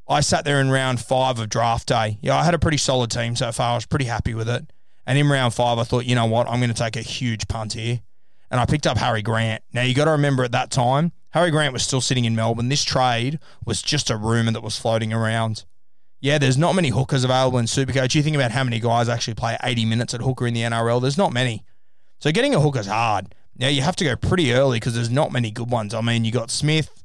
I 0.09 0.21
sat 0.21 0.45
there 0.45 0.61
in 0.61 0.71
round 0.71 1.01
five 1.01 1.39
of 1.41 1.49
draft 1.49 1.89
day. 1.89 2.19
Yeah, 2.23 2.37
I 2.37 2.45
had 2.45 2.55
a 2.55 2.59
pretty 2.59 2.79
solid 2.79 3.11
team 3.11 3.35
so 3.35 3.51
far. 3.53 3.73
I 3.73 3.75
was 3.75 3.87
pretty 3.87 4.05
happy 4.07 4.35
with 4.35 4.49
it. 4.49 4.73
And 5.07 5.19
in 5.19 5.29
round 5.29 5.55
five, 5.55 5.79
I 5.79 5.85
thought, 5.85 6.05
you 6.05 6.15
know 6.15 6.27
what, 6.27 6.49
I'm 6.49 6.61
going 6.61 6.73
to 6.73 6.75
take 6.75 6.97
a 6.97 7.03
huge 7.03 7.49
punt 7.49 7.73
here. 7.73 8.01
And 8.51 8.61
I 8.61 8.67
picked 8.67 8.87
up 8.87 8.99
Harry 8.99 9.23
Grant. 9.23 9.63
Now, 9.73 9.83
you 9.83 9.95
got 9.95 10.05
to 10.05 10.11
remember 10.13 10.45
at 10.45 10.53
that 10.53 10.71
time, 10.71 11.13
Harry 11.31 11.51
Grant 11.51 11.73
was 11.73 11.83
still 11.83 12.01
sitting 12.03 12.25
in 12.25 12.37
Melbourne. 12.37 12.69
This 12.69 12.85
trade 12.85 13.39
was 13.65 13.81
just 13.81 14.11
a 14.11 14.17
rumour 14.17 14.53
that 14.53 14.63
was 14.63 14.79
floating 14.79 15.13
around. 15.13 15.65
Yeah, 16.21 16.39
there's 16.39 16.59
not 16.59 16.75
many 16.75 16.91
hookers 16.91 17.25
available 17.25 17.59
in 17.59 17.65
Supercoach. 17.65 18.15
You 18.15 18.23
think 18.23 18.37
about 18.37 18.53
how 18.53 18.63
many 18.63 18.79
guys 18.79 19.09
actually 19.09 19.35
play 19.35 19.57
80 19.63 19.87
minutes 19.87 20.15
at 20.15 20.21
hooker 20.21 20.47
in 20.47 20.55
the 20.55 20.61
NRL, 20.61 21.01
there's 21.01 21.19
not 21.19 21.33
many. 21.33 21.65
So 22.19 22.31
getting 22.31 22.55
a 22.55 22.61
hooker's 22.61 22.87
hard. 22.87 23.35
Now, 23.57 23.69
you 23.69 23.83
have 23.83 23.97
to 23.97 24.05
go 24.05 24.17
pretty 24.17 24.53
early 24.53 24.77
because 24.79 24.95
there's 24.95 25.11
not 25.11 25.33
many 25.33 25.51
good 25.51 25.71
ones. 25.71 25.95
I 25.95 26.01
mean, 26.01 26.25
you 26.25 26.31
got 26.31 26.51
Smith, 26.51 27.05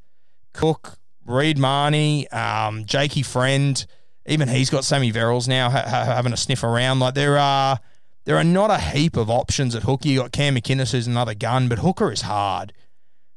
Cook, 0.53 0.97
Reed 1.25 1.57
Mahoney, 1.57 2.27
um, 2.29 2.85
Jakey 2.85 3.21
Friend, 3.21 3.85
even 4.27 4.47
he's 4.49 4.69
got 4.69 4.83
Sammy 4.83 5.11
Verrills 5.11 5.47
now 5.47 5.69
ha- 5.69 5.83
ha- 5.87 6.05
having 6.05 6.33
a 6.33 6.37
sniff 6.37 6.63
around. 6.63 6.99
Like 6.99 7.13
there 7.13 7.37
are 7.37 7.79
there 8.25 8.37
are 8.37 8.43
not 8.43 8.69
a 8.69 8.77
heap 8.77 9.15
of 9.15 9.29
options 9.29 9.73
at 9.73 9.83
hooker. 9.83 10.09
You 10.09 10.19
got 10.19 10.31
Cam 10.31 10.55
McInnes 10.55 10.91
who's 10.91 11.07
another 11.07 11.33
gun, 11.33 11.69
but 11.69 11.79
hooker 11.79 12.11
is 12.11 12.21
hard. 12.21 12.73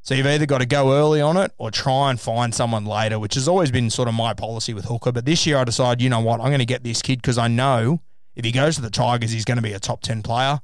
So 0.03 0.15
you've 0.15 0.27
either 0.27 0.45
got 0.45 0.57
to 0.57 0.65
go 0.65 0.93
early 0.93 1.21
on 1.21 1.37
it 1.37 1.53
or 1.57 1.69
try 1.69 2.09
and 2.09 2.19
find 2.19 2.53
someone 2.55 2.85
later, 2.85 3.19
which 3.19 3.35
has 3.35 3.47
always 3.47 3.71
been 3.71 3.89
sort 3.89 4.07
of 4.07 4.15
my 4.15 4.33
policy 4.33 4.73
with 4.73 4.85
hooker. 4.85 5.11
But 5.11 5.25
this 5.25 5.45
year 5.45 5.57
I 5.57 5.63
decided, 5.63 6.01
you 6.01 6.09
know 6.09 6.19
what, 6.19 6.41
I'm 6.41 6.47
going 6.47 6.59
to 6.59 6.65
get 6.65 6.83
this 6.83 7.01
kid 7.01 7.21
because 7.21 7.37
I 7.37 7.47
know 7.47 8.01
if 8.35 8.43
he 8.43 8.51
goes 8.51 8.75
to 8.75 8.81
the 8.81 8.89
Tigers, 8.89 9.31
he's 9.31 9.45
going 9.45 9.57
to 9.57 9.61
be 9.61 9.73
a 9.73 9.79
top 9.79 10.01
ten 10.01 10.23
player. 10.23 10.59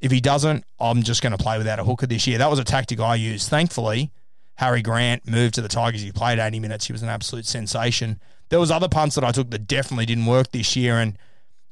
If 0.00 0.10
he 0.10 0.20
doesn't, 0.20 0.64
I'm 0.80 1.02
just 1.02 1.22
going 1.22 1.32
to 1.32 1.38
play 1.38 1.58
without 1.58 1.78
a 1.78 1.84
hooker 1.84 2.06
this 2.06 2.26
year. 2.26 2.38
That 2.38 2.48
was 2.48 2.58
a 2.58 2.64
tactic 2.64 3.00
I 3.00 3.16
used. 3.16 3.50
Thankfully, 3.50 4.10
Harry 4.56 4.80
Grant 4.80 5.28
moved 5.28 5.54
to 5.54 5.62
the 5.62 5.68
Tigers. 5.68 6.00
He 6.00 6.10
played 6.10 6.38
80 6.38 6.58
minutes. 6.58 6.86
He 6.86 6.92
was 6.92 7.02
an 7.02 7.10
absolute 7.10 7.46
sensation. 7.46 8.18
There 8.50 8.60
was 8.60 8.70
other 8.70 8.88
punts 8.88 9.14
that 9.14 9.24
I 9.24 9.32
took 9.32 9.50
that 9.50 9.66
definitely 9.66 10.06
didn't 10.06 10.26
work 10.26 10.50
this 10.50 10.76
year, 10.76 10.98
and 10.98 11.16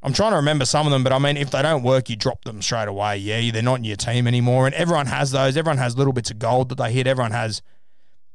I'm 0.01 0.13
trying 0.13 0.31
to 0.31 0.37
remember 0.37 0.65
some 0.65 0.87
of 0.87 0.91
them. 0.91 1.03
But 1.03 1.13
I 1.13 1.19
mean, 1.19 1.37
if 1.37 1.51
they 1.51 1.61
don't 1.61 1.83
work, 1.83 2.09
you 2.09 2.15
drop 2.15 2.43
them 2.45 2.61
straight 2.61 2.87
away. 2.87 3.17
Yeah, 3.17 3.51
they're 3.51 3.61
not 3.61 3.79
in 3.79 3.83
your 3.83 3.97
team 3.97 4.27
anymore, 4.27 4.65
and 4.65 4.73
everyone 4.75 5.05
has 5.07 5.31
those. 5.31 5.55
Everyone 5.57 5.77
has 5.77 5.97
little 5.97 6.13
bits 6.13 6.31
of 6.31 6.39
gold 6.39 6.69
that 6.69 6.75
they 6.75 6.91
hit. 6.91 7.05
Everyone 7.05 7.31
has 7.31 7.61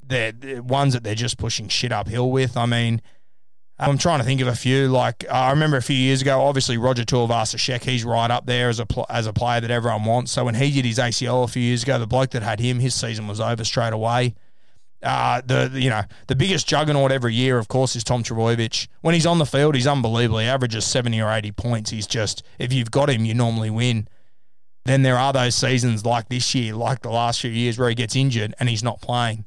their, 0.06 0.32
their 0.32 0.62
ones 0.62 0.92
that 0.92 1.02
they're 1.02 1.14
just 1.14 1.38
pushing 1.38 1.68
shit 1.68 1.92
uphill 1.92 2.30
with. 2.30 2.56
I 2.56 2.66
mean. 2.66 3.02
I'm 3.76 3.98
trying 3.98 4.20
to 4.20 4.24
think 4.24 4.40
of 4.40 4.46
a 4.46 4.54
few. 4.54 4.86
Like 4.86 5.24
I 5.28 5.50
remember 5.50 5.76
a 5.76 5.82
few 5.82 5.96
years 5.96 6.22
ago, 6.22 6.40
obviously 6.42 6.78
Roger 6.78 7.02
Tuivasa-Sheck, 7.02 7.82
he's 7.82 8.04
right 8.04 8.30
up 8.30 8.46
there 8.46 8.68
as 8.68 8.78
a 8.78 8.86
pl- 8.86 9.06
as 9.10 9.26
a 9.26 9.32
player 9.32 9.60
that 9.60 9.70
everyone 9.70 10.04
wants. 10.04 10.30
So 10.30 10.44
when 10.44 10.54
he 10.54 10.70
did 10.70 10.84
his 10.84 10.98
ACL 10.98 11.42
a 11.42 11.48
few 11.48 11.62
years 11.62 11.82
ago, 11.82 11.98
the 11.98 12.06
bloke 12.06 12.30
that 12.30 12.42
had 12.44 12.60
him, 12.60 12.78
his 12.78 12.94
season 12.94 13.26
was 13.26 13.40
over 13.40 13.64
straight 13.64 13.92
away. 13.92 14.36
Uh, 15.04 15.42
the, 15.44 15.68
the 15.68 15.80
you 15.82 15.90
know 15.90 16.02
the 16.28 16.34
biggest 16.34 16.66
juggernaut 16.66 17.12
every 17.12 17.34
year, 17.34 17.58
of 17.58 17.68
course, 17.68 17.94
is 17.94 18.02
Tom 18.02 18.22
Trbojevic. 18.22 18.88
When 19.02 19.14
he's 19.14 19.26
on 19.26 19.38
the 19.38 19.46
field, 19.46 19.74
he's 19.74 19.86
unbelievable. 19.86 20.38
He 20.38 20.46
averages 20.46 20.84
seventy 20.84 21.20
or 21.20 21.30
eighty 21.30 21.52
points. 21.52 21.90
He's 21.90 22.06
just 22.06 22.42
if 22.58 22.72
you've 22.72 22.90
got 22.90 23.10
him, 23.10 23.24
you 23.24 23.34
normally 23.34 23.70
win. 23.70 24.08
Then 24.86 25.02
there 25.02 25.16
are 25.16 25.32
those 25.32 25.54
seasons 25.54 26.04
like 26.04 26.28
this 26.28 26.54
year, 26.54 26.74
like 26.74 27.02
the 27.02 27.10
last 27.10 27.40
few 27.40 27.50
years, 27.50 27.78
where 27.78 27.88
he 27.88 27.94
gets 27.94 28.16
injured 28.16 28.54
and 28.58 28.68
he's 28.68 28.82
not 28.82 29.00
playing. 29.00 29.44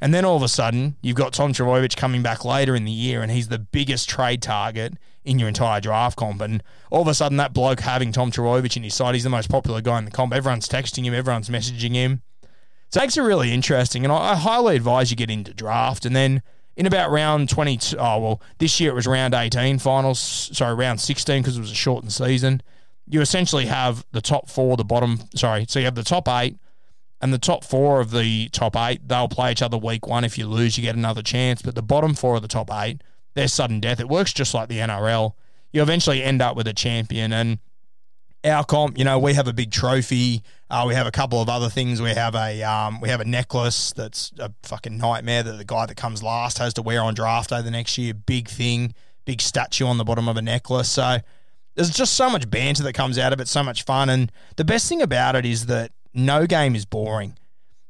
And 0.00 0.14
then 0.14 0.24
all 0.24 0.36
of 0.36 0.42
a 0.42 0.48
sudden, 0.48 0.96
you've 1.02 1.16
got 1.16 1.32
Tom 1.32 1.52
Trbojevic 1.52 1.96
coming 1.96 2.22
back 2.22 2.44
later 2.44 2.76
in 2.76 2.84
the 2.84 2.92
year, 2.92 3.20
and 3.20 3.32
he's 3.32 3.48
the 3.48 3.58
biggest 3.58 4.08
trade 4.08 4.42
target 4.42 4.94
in 5.24 5.38
your 5.38 5.48
entire 5.48 5.80
draft 5.80 6.16
comp. 6.16 6.40
And 6.40 6.62
all 6.90 7.02
of 7.02 7.08
a 7.08 7.14
sudden, 7.14 7.36
that 7.38 7.52
bloke 7.52 7.80
having 7.80 8.12
Tom 8.12 8.30
Trbojevic 8.30 8.76
in 8.76 8.82
his 8.82 8.94
side, 8.94 9.14
he's 9.14 9.24
the 9.24 9.30
most 9.30 9.50
popular 9.50 9.80
guy 9.80 9.98
in 9.98 10.04
the 10.04 10.10
comp. 10.10 10.32
Everyone's 10.32 10.68
texting 10.68 11.04
him, 11.04 11.14
everyone's 11.14 11.50
messaging 11.50 11.94
him. 11.94 12.22
It 12.94 12.98
makes 12.98 13.16
really 13.16 13.52
interesting. 13.52 14.04
And 14.04 14.12
I, 14.12 14.34
highly 14.34 14.76
advise 14.76 15.10
you 15.10 15.16
get 15.16 15.30
into 15.30 15.52
draft. 15.52 16.04
And 16.04 16.16
then 16.16 16.42
in 16.76 16.86
about 16.86 17.10
round 17.10 17.48
22, 17.48 17.96
oh, 17.98 18.18
well, 18.18 18.42
this 18.58 18.80
year 18.80 18.92
it 18.92 18.94
was 18.94 19.06
round 19.06 19.34
18 19.34 19.78
finals, 19.78 20.50
sorry, 20.52 20.74
round 20.74 21.00
16 21.00 21.42
because 21.42 21.56
it 21.56 21.60
was 21.60 21.72
a 21.72 21.74
shortened 21.74 22.12
season. 22.12 22.62
You 23.06 23.20
essentially 23.20 23.66
have 23.66 24.06
the 24.12 24.20
top 24.20 24.48
four, 24.48 24.76
the 24.76 24.84
bottom, 24.84 25.20
sorry, 25.34 25.66
so 25.68 25.78
you 25.78 25.86
have 25.86 25.94
the 25.94 26.02
top 26.02 26.28
eight, 26.28 26.58
and 27.20 27.32
the 27.32 27.38
top 27.38 27.64
four 27.64 28.00
of 28.00 28.10
the 28.10 28.48
top 28.50 28.76
eight, 28.76 29.06
they'll 29.06 29.28
play 29.28 29.50
each 29.50 29.62
other 29.62 29.76
week 29.76 30.06
one. 30.06 30.24
If 30.24 30.38
you 30.38 30.46
lose, 30.46 30.78
you 30.78 30.84
get 30.84 30.94
another 30.94 31.22
chance. 31.22 31.62
But 31.62 31.74
the 31.74 31.82
bottom 31.82 32.14
four 32.14 32.36
of 32.36 32.42
the 32.42 32.48
top 32.48 32.70
eight, 32.72 33.02
they're 33.34 33.48
sudden 33.48 33.80
death. 33.80 33.98
It 33.98 34.08
works 34.08 34.32
just 34.32 34.54
like 34.54 34.68
the 34.68 34.78
NRL. 34.78 35.32
You 35.72 35.82
eventually 35.82 36.22
end 36.22 36.40
up 36.40 36.56
with 36.56 36.68
a 36.68 36.72
champion. 36.72 37.32
And 37.32 37.58
our 38.44 38.64
comp, 38.64 38.96
you 38.96 39.04
know, 39.04 39.18
we 39.18 39.34
have 39.34 39.48
a 39.48 39.52
big 39.52 39.72
trophy. 39.72 40.42
Uh, 40.70 40.84
we 40.86 40.94
have 40.94 41.06
a 41.06 41.10
couple 41.10 41.40
of 41.40 41.48
other 41.48 41.70
things. 41.70 42.02
We 42.02 42.10
have 42.10 42.34
a 42.34 42.62
um, 42.62 43.00
we 43.00 43.08
have 43.08 43.20
a 43.20 43.24
necklace 43.24 43.92
that's 43.92 44.32
a 44.38 44.52
fucking 44.62 44.98
nightmare 44.98 45.42
that 45.42 45.56
the 45.56 45.64
guy 45.64 45.86
that 45.86 45.96
comes 45.96 46.22
last 46.22 46.58
has 46.58 46.74
to 46.74 46.82
wear 46.82 47.02
on 47.02 47.14
draft 47.14 47.50
day 47.50 47.62
the 47.62 47.70
next 47.70 47.96
year. 47.96 48.12
Big 48.12 48.48
thing, 48.48 48.94
big 49.24 49.40
statue 49.40 49.86
on 49.86 49.96
the 49.96 50.04
bottom 50.04 50.28
of 50.28 50.36
a 50.36 50.42
necklace. 50.42 50.90
So 50.90 51.18
there's 51.74 51.90
just 51.90 52.14
so 52.14 52.28
much 52.28 52.50
banter 52.50 52.82
that 52.82 52.92
comes 52.92 53.18
out 53.18 53.32
of 53.32 53.40
it, 53.40 53.48
so 53.48 53.62
much 53.62 53.84
fun. 53.84 54.10
And 54.10 54.30
the 54.56 54.64
best 54.64 54.88
thing 54.88 55.00
about 55.00 55.36
it 55.36 55.46
is 55.46 55.66
that 55.66 55.92
no 56.12 56.46
game 56.46 56.74
is 56.74 56.84
boring. 56.84 57.37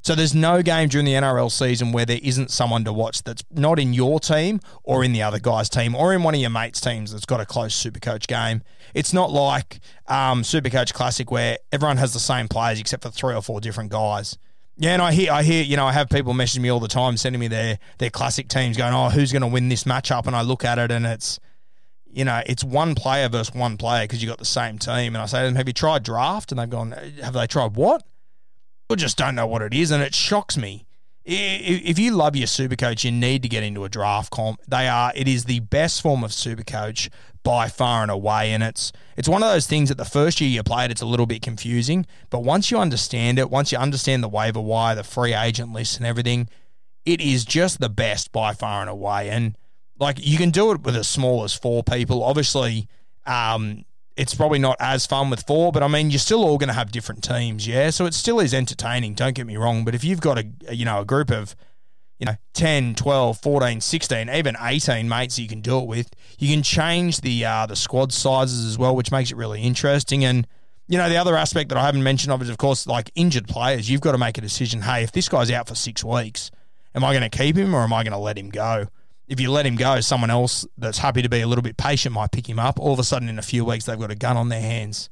So 0.08 0.14
there's 0.14 0.34
no 0.34 0.62
game 0.62 0.88
during 0.88 1.04
the 1.04 1.12
NRL 1.12 1.52
season 1.52 1.92
where 1.92 2.06
there 2.06 2.18
isn't 2.22 2.50
someone 2.50 2.82
to 2.84 2.94
watch 2.94 3.22
that's 3.24 3.44
not 3.50 3.78
in 3.78 3.92
your 3.92 4.18
team 4.18 4.58
or 4.82 5.04
in 5.04 5.12
the 5.12 5.20
other 5.20 5.38
guy's 5.38 5.68
team 5.68 5.94
or 5.94 6.14
in 6.14 6.22
one 6.22 6.34
of 6.34 6.40
your 6.40 6.48
mates' 6.48 6.80
teams 6.80 7.12
that's 7.12 7.26
got 7.26 7.42
a 7.42 7.44
close 7.44 7.74
Supercoach 7.74 8.26
game. 8.26 8.62
It's 8.94 9.12
not 9.12 9.30
like 9.30 9.80
um, 10.06 10.44
Supercoach 10.44 10.94
Classic 10.94 11.30
where 11.30 11.58
everyone 11.72 11.98
has 11.98 12.14
the 12.14 12.20
same 12.20 12.48
players 12.48 12.80
except 12.80 13.02
for 13.02 13.10
three 13.10 13.34
or 13.34 13.42
four 13.42 13.60
different 13.60 13.90
guys. 13.90 14.38
Yeah, 14.78 14.94
and 14.94 15.02
I 15.02 15.12
hear, 15.12 15.30
I 15.30 15.42
hear, 15.42 15.62
you 15.62 15.76
know, 15.76 15.84
I 15.84 15.92
have 15.92 16.08
people 16.08 16.32
messaging 16.32 16.60
me 16.60 16.70
all 16.70 16.80
the 16.80 16.88
time, 16.88 17.18
sending 17.18 17.38
me 17.38 17.48
their 17.48 17.78
their 17.98 18.08
classic 18.08 18.48
teams, 18.48 18.78
going, 18.78 18.94
"Oh, 18.94 19.10
who's 19.10 19.30
going 19.30 19.42
to 19.42 19.46
win 19.46 19.68
this 19.68 19.84
matchup?" 19.84 20.26
And 20.26 20.34
I 20.34 20.40
look 20.40 20.64
at 20.64 20.78
it, 20.78 20.90
and 20.90 21.04
it's, 21.04 21.38
you 22.10 22.24
know, 22.24 22.42
it's 22.46 22.64
one 22.64 22.94
player 22.94 23.28
versus 23.28 23.54
one 23.54 23.76
player 23.76 24.04
because 24.04 24.22
you 24.22 24.28
got 24.30 24.38
the 24.38 24.46
same 24.46 24.78
team. 24.78 25.14
And 25.14 25.18
I 25.18 25.26
say 25.26 25.40
to 25.40 25.44
them, 25.44 25.56
"Have 25.56 25.68
you 25.68 25.74
tried 25.74 26.02
draft?" 26.02 26.50
And 26.50 26.58
they've 26.58 26.70
gone, 26.70 26.92
"Have 27.22 27.34
they 27.34 27.46
tried 27.46 27.74
what?" 27.76 28.04
I 28.90 28.94
just 28.94 29.18
don't 29.18 29.34
know 29.34 29.46
what 29.46 29.62
it 29.62 29.74
is, 29.74 29.90
and 29.90 30.02
it 30.02 30.14
shocks 30.14 30.56
me. 30.56 30.86
If 31.30 31.98
you 31.98 32.12
love 32.12 32.36
your 32.36 32.46
super 32.46 32.74
coach, 32.74 33.04
you 33.04 33.12
need 33.12 33.42
to 33.42 33.50
get 33.50 33.62
into 33.62 33.84
a 33.84 33.90
draft 33.90 34.30
comp. 34.30 34.62
They 34.66 34.88
are 34.88 35.12
it 35.14 35.28
is 35.28 35.44
the 35.44 35.60
best 35.60 36.00
form 36.00 36.24
of 36.24 36.32
super 36.32 36.64
coach 36.64 37.10
by 37.42 37.68
far 37.68 38.00
and 38.00 38.10
away, 38.10 38.50
and 38.52 38.62
it's 38.62 38.92
it's 39.14 39.28
one 39.28 39.42
of 39.42 39.50
those 39.50 39.66
things 39.66 39.90
that 39.90 39.98
the 39.98 40.06
first 40.06 40.40
year 40.40 40.48
you 40.48 40.62
play 40.62 40.86
it, 40.86 40.90
it's 40.90 41.02
a 41.02 41.06
little 41.06 41.26
bit 41.26 41.42
confusing, 41.42 42.06
but 42.30 42.44
once 42.44 42.70
you 42.70 42.78
understand 42.78 43.38
it, 43.38 43.50
once 43.50 43.72
you 43.72 43.78
understand 43.78 44.22
the 44.22 44.28
waiver 44.28 44.60
wire, 44.60 44.94
the 44.94 45.04
free 45.04 45.34
agent 45.34 45.70
list, 45.70 45.98
and 45.98 46.06
everything, 46.06 46.48
it 47.04 47.20
is 47.20 47.44
just 47.44 47.80
the 47.80 47.90
best 47.90 48.32
by 48.32 48.54
far 48.54 48.80
and 48.80 48.88
away. 48.88 49.28
And 49.28 49.54
like 49.98 50.16
you 50.18 50.38
can 50.38 50.50
do 50.50 50.72
it 50.72 50.80
with 50.80 50.96
as 50.96 51.08
small 51.08 51.44
as 51.44 51.52
four 51.52 51.82
people. 51.82 52.22
Obviously, 52.22 52.88
um, 53.26 53.84
it's 54.18 54.34
probably 54.34 54.58
not 54.58 54.76
as 54.80 55.06
fun 55.06 55.30
with 55.30 55.46
four, 55.46 55.70
but 55.70 55.82
I 55.82 55.88
mean, 55.88 56.10
you're 56.10 56.18
still 56.18 56.42
all 56.42 56.58
going 56.58 56.68
to 56.68 56.74
have 56.74 56.90
different 56.90 57.22
teams, 57.22 57.66
yeah. 57.68 57.90
So 57.90 58.04
it 58.04 58.14
still 58.14 58.40
is 58.40 58.52
entertaining. 58.52 59.14
Don't 59.14 59.34
get 59.34 59.46
me 59.46 59.56
wrong, 59.56 59.84
but 59.84 59.94
if 59.94 60.02
you've 60.02 60.20
got 60.20 60.38
a 60.38 60.74
you 60.74 60.84
know 60.84 61.00
a 61.00 61.04
group 61.04 61.30
of 61.30 61.54
you 62.18 62.26
know 62.26 62.34
10, 62.54 62.96
12, 62.96 63.38
14, 63.38 63.80
16, 63.80 64.28
even 64.28 64.56
18 64.60 65.08
mates 65.08 65.38
you 65.38 65.46
can 65.46 65.60
do 65.60 65.78
it 65.78 65.86
with, 65.86 66.10
you 66.36 66.52
can 66.52 66.64
change 66.64 67.20
the 67.20 67.44
uh, 67.44 67.66
the 67.66 67.76
squad 67.76 68.12
sizes 68.12 68.66
as 68.66 68.76
well, 68.76 68.96
which 68.96 69.12
makes 69.12 69.30
it 69.30 69.36
really 69.36 69.62
interesting. 69.62 70.24
And 70.24 70.46
you 70.88 70.98
know, 70.98 71.08
the 71.08 71.16
other 71.16 71.36
aspect 71.36 71.68
that 71.68 71.78
I 71.78 71.86
haven't 71.86 72.02
mentioned 72.02 72.32
of 72.32 72.42
is, 72.42 72.48
of 72.50 72.58
course, 72.58 72.88
like 72.88 73.12
injured 73.14 73.46
players. 73.46 73.88
You've 73.88 74.00
got 74.00 74.12
to 74.12 74.18
make 74.18 74.36
a 74.36 74.40
decision. 74.40 74.82
Hey, 74.82 75.04
if 75.04 75.12
this 75.12 75.28
guy's 75.28 75.50
out 75.52 75.68
for 75.68 75.76
six 75.76 76.02
weeks, 76.02 76.50
am 76.94 77.04
I 77.04 77.12
going 77.12 77.28
to 77.28 77.38
keep 77.38 77.56
him 77.56 77.72
or 77.72 77.82
am 77.82 77.92
I 77.92 78.02
going 78.02 78.12
to 78.12 78.18
let 78.18 78.36
him 78.36 78.48
go? 78.48 78.88
If 79.28 79.40
you 79.40 79.50
let 79.50 79.66
him 79.66 79.76
go, 79.76 80.00
someone 80.00 80.30
else 80.30 80.66
that's 80.78 80.98
happy 80.98 81.22
to 81.22 81.28
be 81.28 81.40
a 81.40 81.46
little 81.46 81.62
bit 81.62 81.76
patient 81.76 82.14
might 82.14 82.32
pick 82.32 82.48
him 82.48 82.58
up. 82.58 82.80
All 82.80 82.92
of 82.92 82.98
a 82.98 83.04
sudden, 83.04 83.28
in 83.28 83.38
a 83.38 83.42
few 83.42 83.64
weeks, 83.64 83.84
they've 83.84 83.98
got 83.98 84.10
a 84.10 84.16
gun 84.16 84.36
on 84.36 84.48
their 84.48 84.60
hands. 84.60 85.10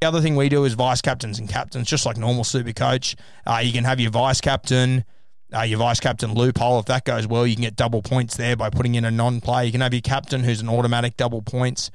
The 0.00 0.06
other 0.06 0.20
thing 0.20 0.36
we 0.36 0.48
do 0.48 0.64
is 0.64 0.74
vice 0.74 1.00
captains 1.00 1.38
and 1.38 1.48
captains, 1.48 1.88
just 1.88 2.06
like 2.06 2.16
normal 2.16 2.44
super 2.44 2.72
coach. 2.72 3.16
Uh, 3.46 3.60
you 3.64 3.72
can 3.72 3.84
have 3.84 3.98
your 3.98 4.10
vice 4.10 4.40
captain, 4.40 5.04
uh, 5.52 5.62
your 5.62 5.78
vice 5.78 5.98
captain 5.98 6.34
loophole. 6.34 6.78
If 6.78 6.86
that 6.86 7.04
goes 7.04 7.26
well, 7.26 7.46
you 7.46 7.56
can 7.56 7.64
get 7.64 7.74
double 7.74 8.02
points 8.02 8.36
there 8.36 8.54
by 8.54 8.70
putting 8.70 8.94
in 8.94 9.04
a 9.04 9.10
non 9.10 9.40
play. 9.40 9.66
You 9.66 9.72
can 9.72 9.80
have 9.80 9.94
your 9.94 10.02
captain 10.02 10.44
who's 10.44 10.60
an 10.60 10.68
automatic 10.68 11.16
double 11.16 11.42
points. 11.42 11.90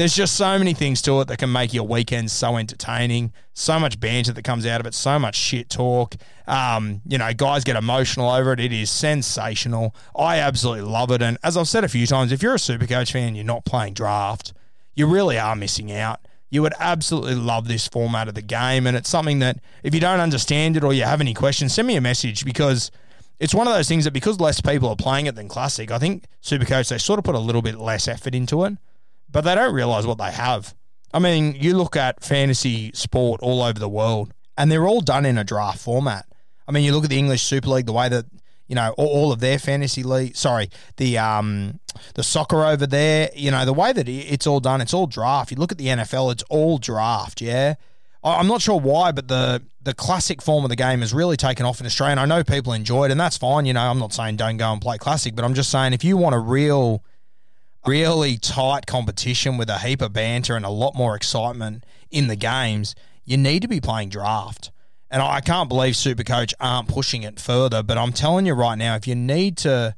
There's 0.00 0.16
just 0.16 0.36
so 0.36 0.58
many 0.58 0.72
things 0.72 1.02
to 1.02 1.20
it 1.20 1.28
that 1.28 1.36
can 1.36 1.52
make 1.52 1.74
your 1.74 1.86
weekends 1.86 2.32
so 2.32 2.56
entertaining. 2.56 3.34
So 3.52 3.78
much 3.78 4.00
banter 4.00 4.32
that 4.32 4.44
comes 4.44 4.64
out 4.64 4.80
of 4.80 4.86
it, 4.86 4.94
so 4.94 5.18
much 5.18 5.36
shit 5.36 5.68
talk. 5.68 6.14
Um, 6.46 7.02
you 7.06 7.18
know, 7.18 7.30
guys 7.34 7.64
get 7.64 7.76
emotional 7.76 8.30
over 8.30 8.54
it. 8.54 8.60
It 8.60 8.72
is 8.72 8.90
sensational. 8.90 9.94
I 10.16 10.38
absolutely 10.38 10.90
love 10.90 11.10
it. 11.10 11.20
And 11.20 11.36
as 11.44 11.54
I've 11.58 11.68
said 11.68 11.84
a 11.84 11.88
few 11.88 12.06
times, 12.06 12.32
if 12.32 12.42
you're 12.42 12.54
a 12.54 12.56
Supercoach 12.56 13.12
fan, 13.12 13.34
you're 13.34 13.44
not 13.44 13.66
playing 13.66 13.92
draft, 13.92 14.54
you 14.94 15.06
really 15.06 15.38
are 15.38 15.54
missing 15.54 15.92
out. 15.92 16.20
You 16.48 16.62
would 16.62 16.72
absolutely 16.78 17.34
love 17.34 17.68
this 17.68 17.86
format 17.86 18.26
of 18.26 18.34
the 18.34 18.40
game. 18.40 18.86
And 18.86 18.96
it's 18.96 19.10
something 19.10 19.40
that 19.40 19.58
if 19.82 19.92
you 19.92 20.00
don't 20.00 20.20
understand 20.20 20.78
it 20.78 20.82
or 20.82 20.94
you 20.94 21.02
have 21.02 21.20
any 21.20 21.34
questions, 21.34 21.74
send 21.74 21.86
me 21.86 21.96
a 21.96 22.00
message 22.00 22.46
because 22.46 22.90
it's 23.38 23.54
one 23.54 23.66
of 23.66 23.74
those 23.74 23.86
things 23.88 24.04
that 24.04 24.12
because 24.12 24.40
less 24.40 24.62
people 24.62 24.88
are 24.88 24.96
playing 24.96 25.26
it 25.26 25.34
than 25.34 25.46
Classic, 25.46 25.90
I 25.90 25.98
think 25.98 26.24
Supercoach, 26.42 26.88
they 26.88 26.96
sort 26.96 27.18
of 27.18 27.24
put 27.26 27.34
a 27.34 27.38
little 27.38 27.60
bit 27.60 27.76
less 27.76 28.08
effort 28.08 28.34
into 28.34 28.64
it, 28.64 28.78
but 29.30 29.42
they 29.42 29.54
don't 29.54 29.74
realize 29.74 30.06
what 30.06 30.18
they 30.18 30.30
have. 30.30 30.74
I 31.12 31.18
mean, 31.18 31.56
you 31.58 31.76
look 31.76 31.96
at 31.96 32.22
fantasy 32.22 32.92
sport 32.94 33.40
all 33.42 33.62
over 33.62 33.78
the 33.78 33.88
world, 33.88 34.32
and 34.56 34.70
they're 34.70 34.86
all 34.86 35.00
done 35.00 35.26
in 35.26 35.38
a 35.38 35.44
draft 35.44 35.80
format. 35.80 36.26
I 36.68 36.72
mean, 36.72 36.84
you 36.84 36.92
look 36.92 37.04
at 37.04 37.10
the 37.10 37.18
English 37.18 37.42
Super 37.42 37.68
League, 37.68 37.86
the 37.86 37.92
way 37.92 38.08
that 38.08 38.26
you 38.68 38.76
know 38.76 38.94
all, 38.96 39.08
all 39.08 39.32
of 39.32 39.40
their 39.40 39.58
fantasy 39.58 40.02
league. 40.02 40.36
Sorry, 40.36 40.70
the 40.96 41.18
um 41.18 41.80
the 42.14 42.22
soccer 42.22 42.64
over 42.64 42.86
there. 42.86 43.30
You 43.34 43.50
know 43.50 43.64
the 43.64 43.72
way 43.72 43.92
that 43.92 44.08
it's 44.08 44.46
all 44.46 44.60
done. 44.60 44.80
It's 44.80 44.94
all 44.94 45.06
draft. 45.06 45.50
You 45.50 45.56
look 45.56 45.72
at 45.72 45.78
the 45.78 45.86
NFL. 45.86 46.32
It's 46.32 46.44
all 46.44 46.78
draft. 46.78 47.40
Yeah. 47.40 47.74
I'm 48.22 48.46
not 48.46 48.60
sure 48.60 48.78
why, 48.78 49.12
but 49.12 49.28
the 49.28 49.62
the 49.82 49.94
classic 49.94 50.42
form 50.42 50.64
of 50.64 50.68
the 50.68 50.76
game 50.76 51.00
has 51.00 51.14
really 51.14 51.36
taken 51.36 51.64
off 51.64 51.80
in 51.80 51.86
Australia. 51.86 52.12
And 52.12 52.20
I 52.20 52.26
know 52.26 52.44
people 52.44 52.72
enjoy 52.74 53.06
it, 53.06 53.10
and 53.10 53.18
that's 53.18 53.38
fine. 53.38 53.64
You 53.64 53.72
know, 53.72 53.80
I'm 53.80 53.98
not 53.98 54.12
saying 54.12 54.36
don't 54.36 54.58
go 54.58 54.70
and 54.72 54.80
play 54.80 54.98
classic, 54.98 55.34
but 55.34 55.44
I'm 55.44 55.54
just 55.54 55.70
saying 55.70 55.94
if 55.94 56.04
you 56.04 56.18
want 56.18 56.34
a 56.34 56.38
real, 56.38 57.02
really 57.86 58.36
tight 58.36 58.86
competition 58.86 59.56
with 59.56 59.70
a 59.70 59.78
heap 59.78 60.02
of 60.02 60.12
banter 60.12 60.56
and 60.56 60.64
a 60.64 60.70
lot 60.70 60.94
more 60.94 61.16
excitement 61.16 61.84
in 62.10 62.26
the 62.26 62.36
games, 62.36 62.94
you 63.24 63.36
need 63.36 63.62
to 63.62 63.68
be 63.68 63.80
playing 63.80 64.10
draft. 64.10 64.70
And 65.10 65.22
I 65.22 65.40
can't 65.40 65.68
believe 65.68 65.94
Supercoach 65.94 66.54
aren't 66.60 66.88
pushing 66.88 67.24
it 67.24 67.40
further. 67.40 67.82
But 67.82 67.98
I'm 67.98 68.12
telling 68.12 68.46
you 68.46 68.54
right 68.54 68.76
now, 68.76 68.94
if 68.94 69.08
you 69.08 69.16
need 69.16 69.56
to, 69.58 69.96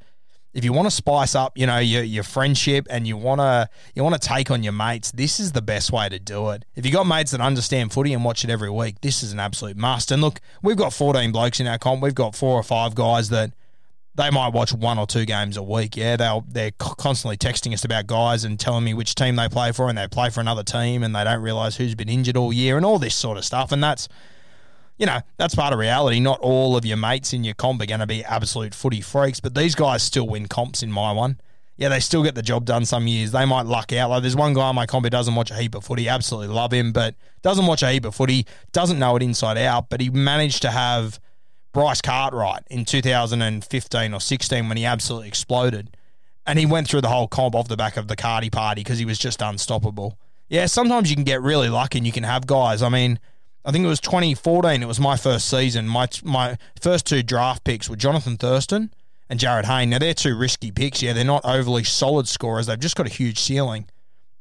if 0.54 0.64
you 0.64 0.72
want 0.72 0.86
to 0.86 0.90
spice 0.90 1.34
up, 1.34 1.58
you 1.58 1.66
know, 1.66 1.78
your, 1.78 2.02
your 2.02 2.22
friendship 2.22 2.86
and 2.88 3.06
you 3.06 3.18
want 3.18 3.40
to 3.40 3.68
you 3.94 4.02
want 4.02 4.20
to 4.20 4.28
take 4.28 4.50
on 4.50 4.62
your 4.62 4.72
mates, 4.72 5.10
this 5.12 5.38
is 5.38 5.52
the 5.52 5.60
best 5.60 5.92
way 5.92 6.08
to 6.08 6.18
do 6.18 6.50
it. 6.50 6.64
If 6.74 6.86
you 6.86 6.92
got 6.92 7.06
mates 7.06 7.32
that 7.32 7.42
understand 7.42 7.92
footy 7.92 8.14
and 8.14 8.24
watch 8.24 8.42
it 8.42 8.50
every 8.50 8.70
week, 8.70 9.02
this 9.02 9.22
is 9.22 9.32
an 9.32 9.40
absolute 9.40 9.76
must. 9.76 10.10
And 10.10 10.22
look, 10.22 10.40
we've 10.62 10.76
got 10.76 10.94
14 10.94 11.30
blokes 11.30 11.60
in 11.60 11.66
our 11.66 11.78
comp. 11.78 12.02
We've 12.02 12.14
got 12.14 12.34
four 12.34 12.58
or 12.58 12.62
five 12.62 12.94
guys 12.94 13.28
that 13.28 13.52
they 14.14 14.30
might 14.30 14.52
watch 14.52 14.72
one 14.72 14.98
or 14.98 15.06
two 15.06 15.24
games 15.24 15.56
a 15.56 15.62
week. 15.62 15.96
Yeah, 15.96 16.16
they'll 16.16 16.44
they're 16.46 16.72
constantly 16.78 17.36
texting 17.36 17.72
us 17.72 17.84
about 17.84 18.06
guys 18.06 18.44
and 18.44 18.60
telling 18.60 18.84
me 18.84 18.94
which 18.94 19.14
team 19.14 19.36
they 19.36 19.48
play 19.48 19.72
for, 19.72 19.88
and 19.88 19.96
they 19.96 20.06
play 20.08 20.30
for 20.30 20.40
another 20.40 20.62
team, 20.62 21.02
and 21.02 21.14
they 21.14 21.24
don't 21.24 21.42
realize 21.42 21.76
who's 21.76 21.94
been 21.94 22.08
injured 22.08 22.36
all 22.36 22.52
year, 22.52 22.76
and 22.76 22.84
all 22.84 22.98
this 22.98 23.14
sort 23.14 23.38
of 23.38 23.44
stuff. 23.44 23.72
And 23.72 23.82
that's 23.82 24.08
you 24.98 25.06
know, 25.06 25.20
that's 25.36 25.54
part 25.54 25.72
of 25.72 25.78
reality. 25.78 26.20
Not 26.20 26.40
all 26.40 26.76
of 26.76 26.84
your 26.84 26.96
mates 26.96 27.32
in 27.32 27.44
your 27.44 27.54
comp 27.54 27.82
are 27.82 27.86
going 27.86 28.00
to 28.00 28.06
be 28.06 28.24
absolute 28.24 28.74
footy 28.74 29.00
freaks, 29.00 29.40
but 29.40 29.54
these 29.54 29.74
guys 29.74 30.02
still 30.02 30.28
win 30.28 30.46
comps 30.46 30.82
in 30.82 30.92
my 30.92 31.10
one. 31.10 31.40
Yeah, 31.76 31.88
they 31.88 32.00
still 32.00 32.22
get 32.22 32.34
the 32.34 32.42
job 32.42 32.66
done 32.66 32.84
some 32.84 33.06
years. 33.06 33.32
They 33.32 33.44
might 33.44 33.66
luck 33.66 33.92
out. 33.92 34.10
Like 34.10 34.22
there's 34.22 34.36
one 34.36 34.52
guy 34.52 34.70
in 34.70 34.76
my 34.76 34.86
comp 34.86 35.04
who 35.04 35.10
doesn't 35.10 35.34
watch 35.34 35.50
a 35.50 35.56
heap 35.56 35.74
of 35.74 35.84
footy. 35.84 36.08
Absolutely 36.08 36.54
love 36.54 36.72
him, 36.72 36.92
but 36.92 37.14
doesn't 37.40 37.66
watch 37.66 37.82
a 37.82 37.90
heap 37.90 38.04
of 38.04 38.14
footy. 38.14 38.46
Doesn't 38.72 38.98
know 38.98 39.16
it 39.16 39.22
inside 39.22 39.56
out. 39.56 39.88
But 39.88 40.00
he 40.00 40.10
managed 40.10 40.62
to 40.62 40.70
have 40.70 41.18
Bryce 41.72 42.00
Cartwright 42.00 42.64
in 42.68 42.84
2015 42.84 44.14
or 44.14 44.20
16 44.20 44.68
when 44.68 44.76
he 44.76 44.84
absolutely 44.84 45.28
exploded, 45.28 45.96
and 46.46 46.58
he 46.58 46.66
went 46.66 46.88
through 46.88 47.00
the 47.00 47.08
whole 47.08 47.28
comp 47.28 47.54
off 47.54 47.68
the 47.68 47.76
back 47.76 47.96
of 47.96 48.08
the 48.08 48.16
Cardi 48.16 48.50
party 48.50 48.82
because 48.82 48.98
he 48.98 49.04
was 49.04 49.18
just 49.18 49.40
unstoppable. 49.40 50.18
Yeah, 50.48 50.66
sometimes 50.66 51.08
you 51.08 51.16
can 51.16 51.24
get 51.24 51.40
really 51.40 51.70
lucky 51.70 51.98
and 51.98 52.06
you 52.06 52.12
can 52.12 52.24
have 52.24 52.46
guys. 52.46 52.82
I 52.82 52.90
mean, 52.90 53.18
I 53.64 53.72
think 53.72 53.84
it 53.84 53.88
was 53.88 54.00
2014. 54.00 54.82
It 54.82 54.86
was 54.86 55.00
my 55.00 55.16
first 55.16 55.48
season. 55.48 55.88
My 55.88 56.08
my 56.22 56.58
first 56.80 57.06
two 57.06 57.22
draft 57.22 57.64
picks 57.64 57.88
were 57.88 57.96
Jonathan 57.96 58.36
Thurston 58.36 58.92
and 59.30 59.40
Jarryd 59.40 59.64
Hayne. 59.64 59.90
Now 59.90 59.98
they're 59.98 60.12
two 60.12 60.36
risky 60.36 60.70
picks. 60.70 61.00
Yeah, 61.00 61.14
they're 61.14 61.24
not 61.24 61.44
overly 61.44 61.84
solid 61.84 62.28
scorers. 62.28 62.66
They've 62.66 62.78
just 62.78 62.96
got 62.96 63.06
a 63.06 63.10
huge 63.10 63.38
ceiling. 63.38 63.86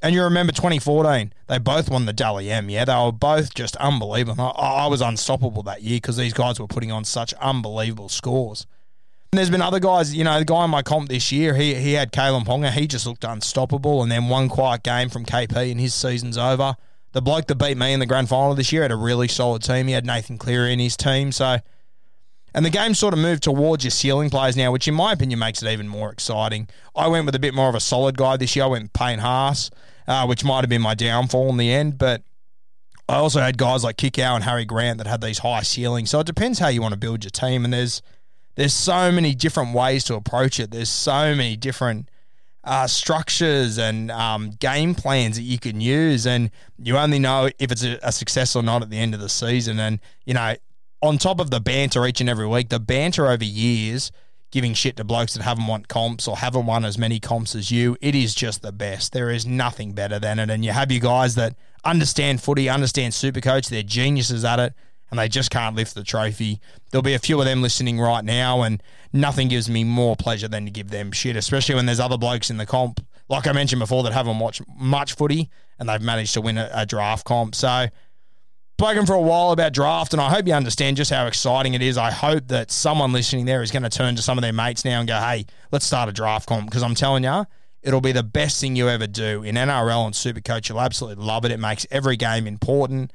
And 0.01 0.15
you 0.15 0.23
remember 0.23 0.51
2014, 0.51 1.33
they 1.47 1.57
both 1.59 1.89
won 1.89 2.05
the 2.05 2.13
Dally 2.13 2.49
M. 2.49 2.69
Yeah, 2.69 2.85
they 2.85 2.95
were 2.95 3.11
both 3.11 3.53
just 3.53 3.75
unbelievable. 3.75 4.53
I, 4.57 4.85
I 4.85 4.87
was 4.87 5.01
unstoppable 5.01 5.61
that 5.63 5.83
year 5.83 5.97
because 5.97 6.17
these 6.17 6.33
guys 6.33 6.59
were 6.59 6.67
putting 6.67 6.91
on 6.91 7.03
such 7.03 7.33
unbelievable 7.35 8.09
scores. 8.09 8.65
And 9.31 9.37
there's 9.37 9.49
been 9.49 9.61
other 9.61 9.79
guys, 9.79 10.13
you 10.13 10.23
know, 10.23 10.39
the 10.39 10.45
guy 10.45 10.65
in 10.65 10.71
my 10.71 10.81
comp 10.81 11.09
this 11.09 11.31
year, 11.31 11.55
he 11.55 11.75
he 11.75 11.93
had 11.93 12.11
Kalyn 12.11 12.43
Ponga. 12.43 12.71
He 12.71 12.87
just 12.87 13.05
looked 13.05 13.23
unstoppable. 13.23 14.01
And 14.01 14.11
then 14.11 14.27
one 14.27 14.49
quiet 14.49 14.83
game 14.83 15.07
from 15.09 15.25
KP 15.25 15.71
and 15.71 15.79
his 15.79 15.93
season's 15.93 16.37
over 16.37 16.75
the 17.13 17.21
bloke 17.21 17.47
that 17.47 17.55
beat 17.55 17.77
me 17.77 17.93
in 17.93 17.99
the 17.99 18.05
grand 18.05 18.29
final 18.29 18.55
this 18.55 18.71
year 18.71 18.83
had 18.83 18.91
a 18.91 18.95
really 18.95 19.27
solid 19.27 19.63
team. 19.63 19.87
He 19.87 19.93
had 19.93 20.05
Nathan 20.05 20.37
Cleary 20.37 20.73
in 20.73 20.79
his 20.79 20.95
team. 20.95 21.31
So, 21.31 21.57
and 22.53 22.65
the 22.65 22.69
game 22.69 22.93
sort 22.93 23.13
of 23.13 23.19
moved 23.19 23.43
towards 23.43 23.83
your 23.83 23.91
ceiling 23.91 24.29
players 24.29 24.57
now, 24.57 24.71
which 24.71 24.87
in 24.87 24.93
my 24.93 25.13
opinion 25.13 25.39
makes 25.39 25.63
it 25.63 25.71
even 25.71 25.87
more 25.87 26.11
exciting. 26.11 26.67
I 26.95 27.07
went 27.07 27.25
with 27.25 27.35
a 27.35 27.39
bit 27.39 27.53
more 27.53 27.69
of 27.69 27.75
a 27.75 27.79
solid 27.79 28.17
guy 28.17 28.37
this 28.37 28.55
year. 28.55 28.65
I 28.65 28.67
went 28.67 28.93
Payne 28.93 29.19
Haas, 29.19 29.71
uh, 30.07 30.25
which 30.25 30.43
might 30.43 30.61
have 30.61 30.69
been 30.69 30.81
my 30.81 30.95
downfall 30.95 31.49
in 31.49 31.57
the 31.57 31.71
end, 31.71 31.97
but 31.97 32.23
I 33.07 33.15
also 33.15 33.41
had 33.41 33.57
guys 33.57 33.83
like 33.83 33.97
Kikau 33.97 34.35
and 34.35 34.43
Harry 34.43 34.65
Grant 34.65 34.97
that 34.99 35.07
had 35.07 35.21
these 35.21 35.39
high 35.39 35.63
ceilings. 35.63 36.09
So 36.09 36.19
it 36.19 36.27
depends 36.27 36.59
how 36.59 36.67
you 36.69 36.81
want 36.81 36.93
to 36.93 36.99
build 36.99 37.23
your 37.23 37.31
team, 37.31 37.65
and 37.65 37.73
there's 37.73 38.01
there's 38.55 38.73
so 38.73 39.11
many 39.11 39.33
different 39.33 39.73
ways 39.73 40.03
to 40.05 40.15
approach 40.15 40.59
it. 40.59 40.71
There's 40.71 40.89
so 40.89 41.33
many 41.35 41.55
different 41.55 42.09
uh, 42.63 42.85
structures 42.87 43.77
and 43.77 44.11
um, 44.11 44.51
game 44.51 44.93
plans 44.93 45.35
that 45.37 45.43
you 45.43 45.57
can 45.57 45.81
use, 45.81 46.27
and 46.27 46.51
you 46.77 46.97
only 46.97 47.19
know 47.19 47.49
if 47.59 47.71
it's 47.71 47.83
a, 47.83 47.97
a, 48.03 48.11
success 48.11 48.55
or 48.55 48.61
not 48.61 48.81
at 48.81 48.89
the 48.89 48.97
end 48.97 49.13
of 49.13 49.19
the 49.19 49.29
season. 49.29 49.79
And 49.79 49.99
you 50.25 50.33
know, 50.33 50.55
on 51.01 51.17
top 51.17 51.39
of 51.39 51.49
the 51.49 51.59
banter 51.59 52.05
each 52.05 52.21
and 52.21 52.29
every 52.29 52.47
week, 52.47 52.69
the 52.69 52.79
banter 52.79 53.27
over 53.27 53.43
years, 53.43 54.11
giving 54.51 54.73
shit 54.73 54.97
to 54.97 55.03
blokes 55.03 55.33
that 55.33 55.43
haven't 55.43 55.67
won 55.67 55.85
comps 55.85 56.27
or 56.27 56.37
haven't 56.37 56.65
won 56.65 56.85
as 56.85 56.97
many 56.97 57.19
comps 57.19 57.55
as 57.55 57.71
you, 57.71 57.97
it 58.01 58.15
is 58.15 58.35
just 58.35 58.61
the 58.61 58.71
best. 58.71 59.13
There 59.13 59.29
is 59.29 59.45
nothing 59.45 59.93
better 59.93 60.19
than 60.19 60.39
it, 60.39 60.49
and 60.49 60.63
you 60.63 60.71
have 60.71 60.91
you 60.91 60.99
guys 60.99 61.35
that 61.35 61.55
understand 61.83 62.41
footy, 62.41 62.69
understand 62.69 63.13
Supercoach, 63.13 63.69
they're 63.69 63.83
geniuses 63.83 64.45
at 64.45 64.59
it 64.59 64.73
and 65.11 65.19
they 65.19 65.27
just 65.27 65.51
can't 65.51 65.75
lift 65.75 65.93
the 65.93 66.03
trophy. 66.03 66.59
There'll 66.89 67.03
be 67.03 67.13
a 67.13 67.19
few 67.19 67.37
of 67.39 67.45
them 67.45 67.61
listening 67.61 67.99
right 67.99 68.23
now, 68.23 68.61
and 68.61 68.81
nothing 69.11 69.49
gives 69.49 69.69
me 69.69 69.83
more 69.83 70.15
pleasure 70.15 70.47
than 70.47 70.65
to 70.65 70.71
give 70.71 70.89
them 70.89 71.11
shit, 71.11 71.35
especially 71.35 71.75
when 71.75 71.85
there's 71.85 71.99
other 71.99 72.17
blokes 72.17 72.49
in 72.49 72.55
the 72.55 72.65
comp, 72.65 73.05
like 73.27 73.45
I 73.45 73.51
mentioned 73.51 73.81
before, 73.81 74.03
that 74.03 74.13
haven't 74.13 74.39
watched 74.39 74.61
much 74.77 75.13
footy 75.13 75.49
and 75.79 75.89
they've 75.89 76.01
managed 76.01 76.33
to 76.35 76.41
win 76.41 76.57
a, 76.57 76.69
a 76.73 76.85
draft 76.85 77.25
comp. 77.25 77.55
So, 77.55 77.87
spoken 78.81 79.05
for 79.05 79.13
a 79.13 79.21
while 79.21 79.51
about 79.51 79.73
draft, 79.73 80.11
and 80.11 80.19
I 80.19 80.31
hope 80.31 80.47
you 80.47 80.53
understand 80.53 80.97
just 80.97 81.11
how 81.11 81.27
exciting 81.27 81.75
it 81.75 81.83
is. 81.83 81.99
I 81.99 82.09
hope 82.09 82.47
that 82.47 82.71
someone 82.71 83.13
listening 83.13 83.45
there 83.45 83.61
is 83.61 83.69
going 83.69 83.83
to 83.83 83.89
turn 83.89 84.15
to 84.15 84.23
some 84.23 84.39
of 84.39 84.41
their 84.41 84.53
mates 84.53 84.83
now 84.83 84.99
and 84.99 85.07
go, 85.07 85.19
hey, 85.19 85.45
let's 85.71 85.85
start 85.85 86.09
a 86.09 86.11
draft 86.11 86.47
comp, 86.47 86.65
because 86.65 86.81
I'm 86.81 86.95
telling 86.95 87.23
you, 87.23 87.45
It'll 87.83 88.01
be 88.01 88.11
the 88.11 88.21
best 88.21 88.61
thing 88.61 88.75
you 88.75 88.89
ever 88.89 89.07
do 89.07 89.41
in 89.41 89.55
NRL 89.55 90.05
and 90.05 90.13
Supercoach. 90.13 90.69
You'll 90.69 90.81
absolutely 90.81 91.23
love 91.23 91.45
it. 91.45 91.51
It 91.51 91.59
makes 91.59 91.87
every 91.89 92.15
game 92.15 92.45
important 92.45 93.11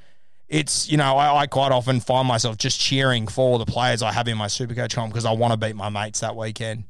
it's 0.48 0.88
you 0.88 0.96
know 0.96 1.16
I, 1.16 1.42
I, 1.42 1.46
quite 1.46 1.72
often 1.72 1.98
find 1.98 2.28
myself 2.28 2.56
just 2.56 2.78
cheering 2.78 3.26
for 3.26 3.58
the 3.58 3.66
players 3.66 4.02
I 4.02 4.12
have 4.12 4.28
in 4.28 4.36
my 4.36 4.46
Supercoach 4.46 4.94
comp 4.94 5.12
because 5.12 5.24
I 5.24 5.32
want 5.32 5.52
to 5.52 5.56
beat 5.56 5.74
my 5.74 5.88
mates 5.88 6.20
that 6.20 6.36
weekend. 6.36 6.84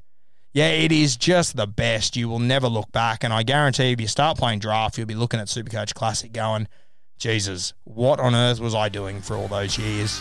Yeah, 0.52 0.68
it 0.68 0.92
is 0.92 1.16
just 1.16 1.56
the 1.56 1.66
best. 1.66 2.16
You 2.16 2.28
will 2.28 2.38
never 2.38 2.68
look 2.68 2.92
back, 2.92 3.24
and 3.24 3.32
I 3.32 3.42
guarantee 3.42 3.92
if 3.92 4.00
you 4.00 4.08
start 4.08 4.36
playing 4.36 4.58
draft, 4.58 4.98
you'll 4.98 5.06
be 5.06 5.14
looking 5.14 5.40
at 5.40 5.48
Supercoach 5.48 5.94
Classic, 5.94 6.32
going, 6.32 6.68
"Jesus, 7.18 7.72
what 7.84 8.20
on 8.20 8.34
earth 8.34 8.60
was 8.60 8.74
I 8.74 8.88
doing 8.88 9.20
for 9.20 9.36
all 9.36 9.48
those 9.48 9.78
years?" 9.78 10.20